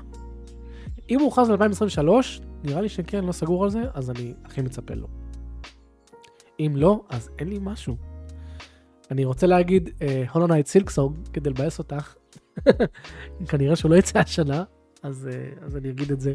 אם 1.10 1.20
הוא 1.20 1.26
הוכרז 1.26 1.48
על 1.48 1.54
2023, 1.54 2.42
נראה 2.64 2.82
לי 2.82 2.90
שכן, 2.90 3.26
לא 3.26 3.32
סגור 3.32 3.64
על 3.64 3.70
זה, 3.70 3.82
אז 3.94 4.10
אני 4.10 4.34
הכי 4.46 4.62
מצפה 4.62 4.94
לו. 4.94 5.08
אם 6.60 6.74
לא, 6.76 7.04
אז 7.10 7.30
אין 7.40 7.48
לי 7.48 7.60
משהו. 7.62 7.96
אני 9.12 9.26
רוצה 9.26 9.48
להגיד 9.48 9.90
Hollow 10.32 10.48
Knight 10.48 10.68
Silksong 10.68 11.18
כדי 11.34 11.50
לבאס 11.50 11.80
אותך. 11.80 12.16
כנראה 13.50 13.76
שהוא 13.76 13.92
לא 13.92 13.96
יצא 13.96 14.20
השנה, 14.20 14.64
אז, 15.04 15.30
uh, 15.32 15.66
אז 15.66 15.78
אני 15.78 15.90
אגיד 15.90 16.12
את 16.12 16.20
זה. 16.20 16.34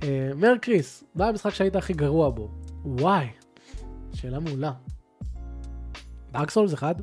Uh, 0.00 0.04
מר 0.36 0.56
קריס, 0.62 1.04
מה 1.14 1.28
המשחק 1.28 1.54
שהיית 1.54 1.76
הכי 1.76 1.92
גרוע 1.92 2.30
בו? 2.30 2.50
וואי, 2.84 3.26
שאלה 4.12 4.40
מעולה. 4.40 4.72
דארק 6.32 6.50
אחד? 6.74 6.94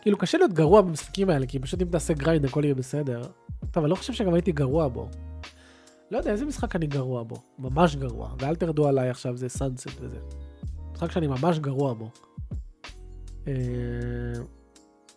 כאילו 0.00 0.18
קשה 0.18 0.38
להיות 0.38 0.52
גרוע 0.52 0.80
במשחקים 0.80 1.30
האלה, 1.30 1.46
כי 1.46 1.58
פשוט 1.58 1.82
אם 1.82 1.86
תעשה 1.86 2.14
grind 2.14 2.44
הכל 2.44 2.64
יהיה 2.64 2.74
בסדר. 2.74 3.22
טוב, 3.70 3.84
אני 3.84 3.90
לא 3.90 3.96
חושב 3.96 4.12
שגם 4.12 4.34
הייתי 4.34 4.52
גרוע 4.52 4.88
בו. 4.88 5.08
לא 6.10 6.18
יודע, 6.18 6.30
איזה 6.30 6.44
משחק 6.44 6.76
אני 6.76 6.86
גרוע 6.86 7.22
בו? 7.22 7.36
ממש 7.58 7.96
גרוע. 7.96 8.34
ואל 8.38 8.54
תרדו 8.54 8.88
עליי 8.88 9.10
עכשיו, 9.10 9.36
זה 9.36 9.48
סאנסט 9.48 10.00
וזה. 10.00 10.18
משחק 10.92 11.10
שאני 11.10 11.26
ממש 11.26 11.58
גרוע 11.58 11.94
בו. 11.94 12.10
אה... 13.48 13.52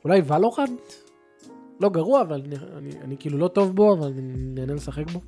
אולי 0.03 0.21
Valorant? 0.27 0.81
לא 1.79 1.89
גרוע, 1.89 2.21
אבל 2.21 2.41
אני, 2.45 2.55
אני, 2.77 2.89
אני 3.01 3.17
כאילו 3.19 3.37
לא 3.37 3.47
טוב 3.47 3.75
בו, 3.75 3.93
אבל 3.93 4.07
אני 4.07 4.21
נהנה 4.35 4.73
לשחק 4.73 5.11
בו. 5.11 5.21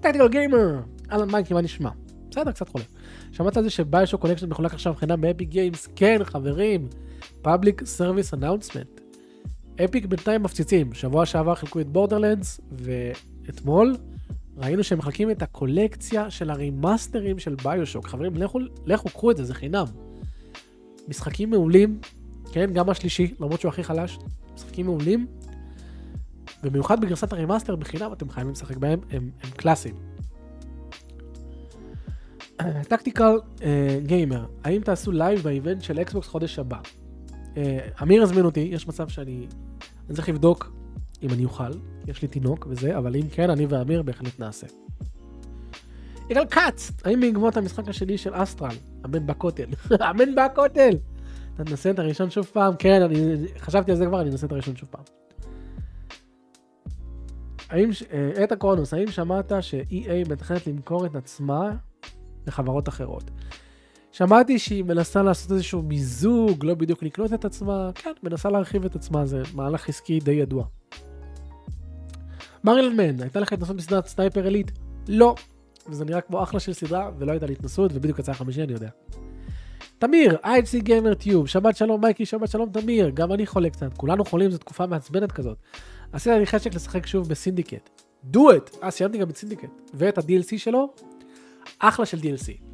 Tactical 0.00 0.28
Gamer! 0.28 0.80
אהלן 1.12 1.30
מייקי, 1.30 1.54
מה 1.54 1.60
נשמע? 1.60 1.90
בסדר, 2.30 2.52
קצת 2.52 2.68
חולה. 2.68 2.84
שמעת 3.32 3.56
על 3.56 3.62
זה 3.62 3.70
ש 3.70 3.80
BioShock 3.80 4.18
Collection 4.18 4.48
מחולק 4.48 4.74
עכשיו 4.74 4.94
חינם 4.94 5.20
ב 5.20 5.26
Epic 5.26 5.48
Games? 5.48 5.88
כן, 5.96 6.24
חברים. 6.24 6.88
Public 7.42 7.84
service 7.84 8.34
announcement. 8.34 9.00
Epic 9.84 10.06
בינתיים 10.06 10.42
מפציצים. 10.42 10.94
שבוע 10.94 11.26
שעבר 11.26 11.54
חילקו 11.54 11.80
את 11.80 11.88
Borderlands, 11.88 12.60
ואתמול 12.72 13.96
ראינו 14.56 14.84
שהם 14.84 14.98
מחלקים 14.98 15.30
את 15.30 15.42
הקולקציה 15.42 16.30
של 16.30 16.50
הרימאסטרים 16.50 17.38
של 17.38 17.54
BioShock. 17.54 18.06
חברים, 18.06 18.36
לכו, 18.36 18.58
לכו, 18.86 19.08
קחו 19.08 19.30
את 19.30 19.36
זה, 19.36 19.44
זה 19.44 19.54
חינם. 19.54 19.84
משחקים 21.08 21.50
מעולים, 21.50 22.00
כן, 22.52 22.72
גם 22.72 22.90
השלישי, 22.90 23.34
למרות 23.40 23.60
שהוא 23.60 23.68
הכי 23.68 23.84
חלש, 23.84 24.18
משחקים 24.54 24.86
מעולים. 24.86 25.26
במיוחד 26.62 27.00
בגרסת 27.00 27.32
ה 27.32 27.37
remaster 27.37 27.76
בחינם 27.76 28.12
אתם 28.12 28.30
חייבים 28.30 28.52
לשחק 28.52 28.76
בהם, 28.76 29.00
הם, 29.10 29.30
הם 29.42 29.50
קלאסיים. 29.50 29.94
Tactical 32.88 33.38
Gamer, 34.06 34.46
האם 34.64 34.80
תעשו 34.80 35.12
live 35.12 35.40
ב 35.40 35.47
event 35.47 35.82
של 35.82 36.00
אקסבוקס 36.00 36.28
חודש 36.28 36.58
הבא? 36.58 36.78
Uh, 37.58 38.02
אמיר 38.02 38.22
הזמין 38.22 38.44
אותי, 38.44 38.60
יש 38.60 38.88
מצב 38.88 39.08
שאני 39.08 39.46
אני 40.08 40.16
צריך 40.16 40.28
לבדוק 40.28 40.72
אם 41.22 41.30
אני 41.30 41.44
אוכל, 41.44 41.70
יש 42.06 42.22
לי 42.22 42.28
תינוק 42.28 42.66
וזה, 42.70 42.98
אבל 42.98 43.16
אם 43.16 43.28
כן, 43.32 43.50
אני 43.50 43.66
ואמיר 43.66 44.02
בהחלט 44.02 44.40
נעשה. 44.40 44.66
יגאל 46.30 46.46
כץ, 46.46 46.90
האם 47.04 47.20
בעקבות 47.20 47.56
המשחק 47.56 47.88
השני 47.88 48.18
של 48.18 48.30
Astral, 48.34 48.76
אמן 49.04 49.26
בכותל, 49.26 49.66
אמן 50.10 50.34
בכותל, 50.34 50.96
אתה 51.54 51.64
תנסה 51.64 51.90
את 51.90 51.98
הראשון 51.98 52.30
שוב 52.30 52.46
פעם? 52.52 52.74
כן, 52.78 53.02
אני 53.02 53.36
חשבתי 53.58 53.90
על 53.90 53.96
זה 53.96 54.06
כבר, 54.06 54.20
אני 54.20 54.30
אנסה 54.30 54.46
את 54.46 54.52
הראשון 54.52 54.76
שוב 54.76 54.88
פעם. 54.90 55.04
האם, 57.68 57.90
את 58.44 58.52
הקרונוס, 58.52 58.94
האם 58.94 59.10
שמעת 59.10 59.52
ש-EA 59.60 60.30
מתכנת 60.30 60.66
למכור 60.66 61.06
את 61.06 61.16
עצמה 61.16 61.70
לחברות 62.46 62.88
אחרות? 62.88 63.30
שמעתי 64.18 64.58
שהיא 64.58 64.84
מנסה 64.84 65.22
לעשות 65.22 65.52
איזשהו 65.52 65.82
מיזוג, 65.82 66.64
לא 66.64 66.74
בדיוק 66.74 67.02
לקלוט 67.02 67.32
את 67.32 67.44
עצמה, 67.44 67.90
כן, 67.94 68.12
מנסה 68.22 68.50
להרחיב 68.50 68.84
את 68.84 68.96
עצמה, 68.96 69.26
זה 69.26 69.42
מהלך 69.54 69.88
עסקי 69.88 70.20
די 70.20 70.32
ידוע. 70.32 70.64
מרילן 72.64 72.96
מן, 72.96 73.22
הייתה 73.22 73.40
לך 73.40 73.52
התנסות 73.52 73.76
בסדרת 73.76 74.06
סנייפר 74.06 74.46
אליט? 74.46 74.70
לא. 75.08 75.34
וזה 75.88 76.04
נראה 76.04 76.20
כמו 76.20 76.42
אחלה 76.42 76.60
של 76.60 76.72
סדרה, 76.72 77.10
ולא 77.18 77.32
הייתה 77.32 77.46
לי 77.46 77.52
התנסות, 77.52 77.90
ובדיוק 77.94 78.18
יצא 78.18 78.32
חמישי, 78.32 78.62
אני 78.62 78.72
יודע. 78.72 78.88
תמיר, 79.98 80.38
IC 80.44 80.78
גיימר 80.82 81.14
טיוב, 81.14 81.46
שבת 81.48 81.76
שלום 81.76 82.00
מייקי, 82.00 82.26
שבת 82.26 82.50
שלום 82.50 82.70
תמיר, 82.70 83.10
גם 83.14 83.32
אני 83.32 83.46
חולה 83.46 83.70
קצת, 83.70 83.96
כולנו 83.96 84.24
חולים, 84.24 84.50
זו 84.50 84.58
תקופה 84.58 84.86
מעצבנת 84.86 85.32
כזאת. 85.32 85.58
עשית 86.12 86.32
לי 86.38 86.46
חשק 86.46 86.74
לשחק 86.74 87.06
שוב 87.06 87.28
ב 87.28 87.34
Syndicate. 87.34 87.90
do 88.32 88.38
it! 88.38 88.76
אה, 88.82 88.90
סיימתי 88.90 89.18
גם 89.18 89.30
את 89.30 89.36
Syndicate. 89.36 89.70
ואת 89.94 90.18
ה-DLC 90.18 90.58
שלו, 90.58 90.92
אחלה 91.78 92.06
של 92.06 92.18
DLC. 92.18 92.67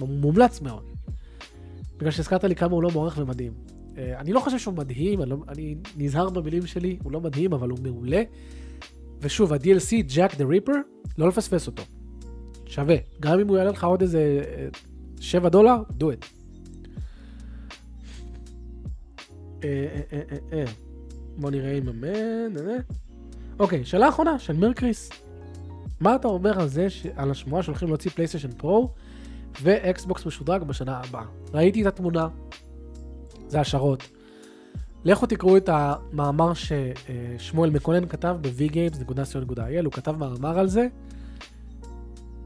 מומלץ 0.00 0.60
מאוד. 0.60 0.82
בגלל 1.96 2.10
שהזכרת 2.10 2.44
לי 2.44 2.54
כמה 2.54 2.72
הוא 2.72 2.82
לא 2.82 2.90
מוערך 2.90 3.18
ומדהים. 3.18 3.52
אה, 3.98 4.20
אני 4.20 4.32
לא 4.32 4.40
חושב 4.40 4.58
שהוא 4.58 4.74
מדהים, 4.74 5.22
אני, 5.22 5.30
לא, 5.30 5.36
אני 5.48 5.74
נזהר 5.96 6.30
במילים 6.30 6.66
שלי, 6.66 6.98
הוא 7.02 7.12
לא 7.12 7.20
מדהים, 7.20 7.52
אבל 7.52 7.70
הוא 7.70 7.78
מעולה. 7.82 8.22
ושוב, 9.20 9.52
ה-DLC, 9.52 10.14
Jack 10.14 10.34
the 10.34 10.44
Ripper, 10.44 10.72
לא 11.18 11.28
לפספס 11.28 11.66
אותו. 11.66 11.82
שווה. 12.66 12.96
גם 13.20 13.40
אם 13.40 13.48
הוא 13.48 13.56
יעלה 13.56 13.70
לך 13.70 13.84
עוד 13.84 14.02
איזה 14.02 14.42
7 15.20 15.44
אה, 15.44 15.50
דולר, 15.50 15.76
do 16.00 16.04
it. 16.04 16.26
אה, 19.64 20.64
בוא 21.36 21.50
נראה 21.50 21.78
אם 21.78 21.88
אמן. 21.88 22.56
אוקיי, 23.58 23.84
שאלה 23.84 24.08
אחרונה 24.08 24.38
של 24.38 24.52
מרקריס. 24.52 25.10
מה 26.00 26.16
אתה 26.16 26.28
אומר 26.28 26.60
על 26.60 26.68
זה, 26.68 26.86
על 27.16 27.30
השמועה 27.30 27.62
שהולכים 27.62 27.88
להוציא 27.88 28.10
פלייסטיישן 28.10 28.52
פרו 28.56 28.94
ואקסבוקס 29.62 30.26
משודרג 30.26 30.62
בשנה 30.62 31.00
הבאה. 31.04 31.24
ראיתי 31.54 31.82
את 31.82 31.86
התמונה, 31.86 32.28
זה 33.48 33.60
השערות. 33.60 34.08
לכו 35.04 35.26
תקראו 35.26 35.56
את 35.56 35.68
המאמר 35.72 36.52
ששמואל 36.54 37.70
מקונן 37.70 38.08
כתב 38.08 38.36
ב-vgames.co.il, 38.40 39.84
הוא 39.84 39.92
כתב 39.92 40.16
מאמר 40.16 40.58
על 40.58 40.68
זה, 40.68 40.86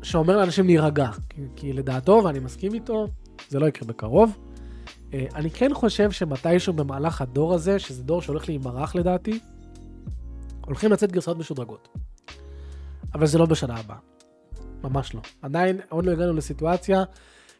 שאומר 0.03 0.37
לאנשים 0.37 0.66
להירגע, 0.66 1.11
כי, 1.29 1.42
כי 1.57 1.73
לדעתו, 1.73 2.23
ואני 2.25 2.38
מסכים 2.38 2.75
איתו, 2.75 3.09
זה 3.49 3.59
לא 3.59 3.66
יקרה 3.66 3.88
בקרוב. 3.88 4.38
אה, 5.14 5.27
אני 5.35 5.51
כן 5.51 5.75
חושב 5.75 6.11
שמתישהו 6.11 6.73
במהלך 6.73 7.20
הדור 7.20 7.55
הזה, 7.55 7.79
שזה 7.79 8.03
דור 8.03 8.23
שהולך 8.23 8.49
להימרח 8.49 8.94
לדעתי, 8.94 9.38
הולכים 10.66 10.92
לצאת 10.92 11.12
גרסאות 11.12 11.38
משודרגות. 11.38 11.88
אבל 13.14 13.27
זה 13.27 13.38
לא 13.38 13.46
בשנה 13.46 13.77
הבאה. 13.77 14.10
ממש 14.82 15.14
לא. 15.14 15.20
עדיין 15.42 15.80
עוד 15.88 16.06
לא 16.06 16.12
הגענו 16.12 16.32
לסיטואציה 16.32 17.02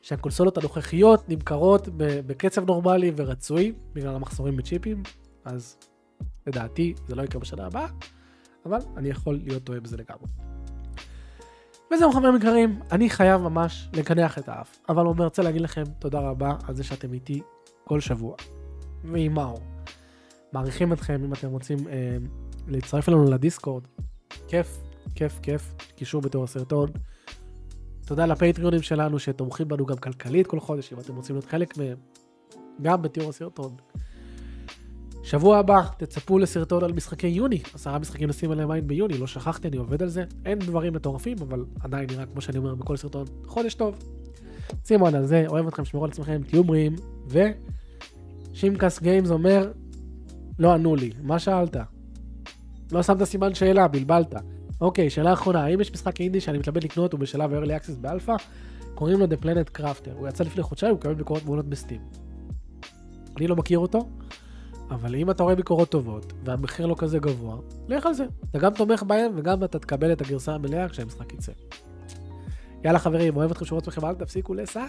שהקונסולות 0.03 0.59
הנוכחיות 0.59 1.29
נמכרות 1.29 1.89
בקצב 1.97 2.67
נורמלי 2.67 3.13
ורצוי 3.17 3.73
בגלל 3.93 4.15
המחסורים 4.15 4.57
בצ'יפים, 4.57 5.03
אז 5.45 5.77
לדעתי 6.47 6.95
זה 7.07 7.15
לא 7.15 7.23
יקרה 7.23 7.41
בשנה 7.41 7.67
הבאה, 7.67 7.87
אבל 8.67 8.79
אני 8.97 9.09
יכול 9.09 9.41
להיות 9.45 9.65
טועה 9.65 9.81
בזה 9.81 9.97
לגמרי. 9.97 10.27
וזהו 11.95 12.13
חברים 12.13 12.37
יקרים, 12.37 12.81
אני 12.93 13.11
חייב 13.11 13.41
ממש 13.41 13.89
לקנח 13.93 14.39
את 14.39 14.49
האף, 14.49 14.79
אבל 14.89 15.07
אני 15.07 15.25
רוצה 15.25 15.43
להגיד 15.43 15.61
לכם 15.61 15.83
תודה 15.99 16.21
רבה 16.21 16.55
על 16.69 16.75
זה 16.75 16.85
שאתם 16.85 17.13
איתי 17.13 17.43
כל 17.85 18.01
שבוע. 18.01 18.35
ועם 19.05 19.35
מאור. 19.35 19.61
מעריכים 20.53 20.93
אתכם 20.93 21.25
אם 21.25 21.33
אתם 21.33 21.51
רוצים 21.51 21.89
אה, 21.89 22.17
להצטרף 22.69 23.09
אלינו 23.09 23.25
לדיסקורד. 23.25 23.83
כיף, 24.49 24.79
כיף, 25.15 25.39
כיף. 25.43 25.75
קישור 25.97 26.23
בתיאור 26.23 26.45
הסרטון. 26.45 26.91
תודה 28.11 28.27
לפטריונים 28.27 28.83
שלנו 28.83 29.19
שתומכים 29.19 29.69
בנו 29.69 29.87
גם 29.87 29.97
כלכלית 29.97 30.47
כל 30.47 30.61
חודש, 30.61 30.93
אם 30.93 30.99
אתם 30.99 31.17
רוצים 31.17 31.37
להיות 31.37 31.45
חלק 31.45 31.79
מהם, 31.79 31.97
גם 32.83 33.03
בתיאור 33.03 33.29
הסרטון. 33.29 33.77
שבוע 35.23 35.59
הבא 35.59 35.83
תצפו 35.97 36.39
לסרטון 36.39 36.85
על 36.85 36.93
משחקי 36.93 37.27
יוני, 37.27 37.63
עשרה 37.75 37.99
משחקים 37.99 38.29
לשים 38.29 38.51
עליהם 38.51 38.71
עין 38.71 38.87
ביוני, 38.87 39.19
לא 39.19 39.27
שכחתי, 39.27 39.69
אני 39.69 39.77
עובד 39.77 40.03
על 40.03 40.09
זה. 40.09 40.25
אין 40.45 40.59
דברים 40.59 40.93
מטורפים, 40.93 41.37
אבל 41.41 41.65
עדיין 41.81 42.07
נראה 42.11 42.27
כמו 42.27 42.41
שאני 42.41 42.59
אומר 42.59 42.75
בכל 42.75 42.97
סרטון, 42.97 43.27
חודש 43.47 43.75
טוב. 43.75 43.95
שימו 44.85 45.07
על 45.07 45.27
זה, 45.27 45.45
אוהב 45.49 45.67
אתכם, 45.67 45.85
שמרו 45.85 46.05
על 46.05 46.11
עצמכם, 46.11 46.43
תהיו 46.47 46.65
בריאים, 46.65 46.97
ושימקס 48.53 49.01
Games 49.01 49.31
אומר, 49.31 49.73
לא 50.59 50.73
ענו 50.73 50.97
לי, 50.97 51.11
מה 51.23 51.39
שאלת? 51.39 51.77
לא 52.93 53.03
שמת 53.03 53.25
סימן 53.25 53.55
שאלה, 53.55 53.89
בלבלת. 53.89 54.35
אוקיי, 54.81 55.11
שאלה 55.11 55.33
אחרונה, 55.33 55.65
האם 55.65 55.81
יש 55.81 55.93
משחק 55.93 56.21
אינדי 56.21 56.41
שאני 56.41 56.59
מתלבט 56.59 56.85
לקנות, 56.85 57.13
הוא 57.13 57.21
בשלב 57.21 57.51
early 57.53 57.85
access 57.85 57.97
באלפא? 58.01 58.37
קוראים 58.95 59.19
לו 59.19 59.27
The 59.27 59.45
Planet 59.45 59.81
Crafter, 59.81 60.11
הוא 60.15 60.29
יצא 60.29 60.45
לפני 60.45 60.63
חודשיים, 60.63 60.93
הוא 60.93 60.99
מקבל 60.99 61.15
ביקורות 61.15 61.45
מעולות 61.45 61.69
ב 61.69 61.73
Steam. 61.73 62.01
אני 63.37 63.47
לא 63.47 63.57
מכיר 63.57 63.79
אותו, 63.79 64.09
אבל 64.91 65.15
אם 65.15 65.31
אתה 65.31 65.43
רואה 65.43 65.55
ביקורות 65.55 65.89
טובות, 65.89 66.33
והמחיר 66.45 66.87
לא 66.87 66.95
כזה 66.99 67.19
גבוה, 67.19 67.57
לך 67.89 68.07
על 68.07 68.15
זה. 68.15 68.25
אתה 68.51 68.59
גם 68.59 68.75
תומך 68.75 69.03
בהם, 69.03 69.33
וגם 69.37 69.65
אתה 69.65 69.79
תקבל 69.79 70.13
את 70.13 70.21
הגרסה 70.21 70.55
המלאה 70.55 70.89
כשהמשחק 70.89 71.33
יצא. 71.33 71.53
יאללה 72.85 72.99
חברים, 72.99 73.37
אוהב 73.37 73.51
אתכם 73.51 73.65
שורות 73.65 73.87
לכם, 73.87 74.05
אל 74.05 74.15
תפסיקו 74.15 74.55
לסע. 74.55 74.87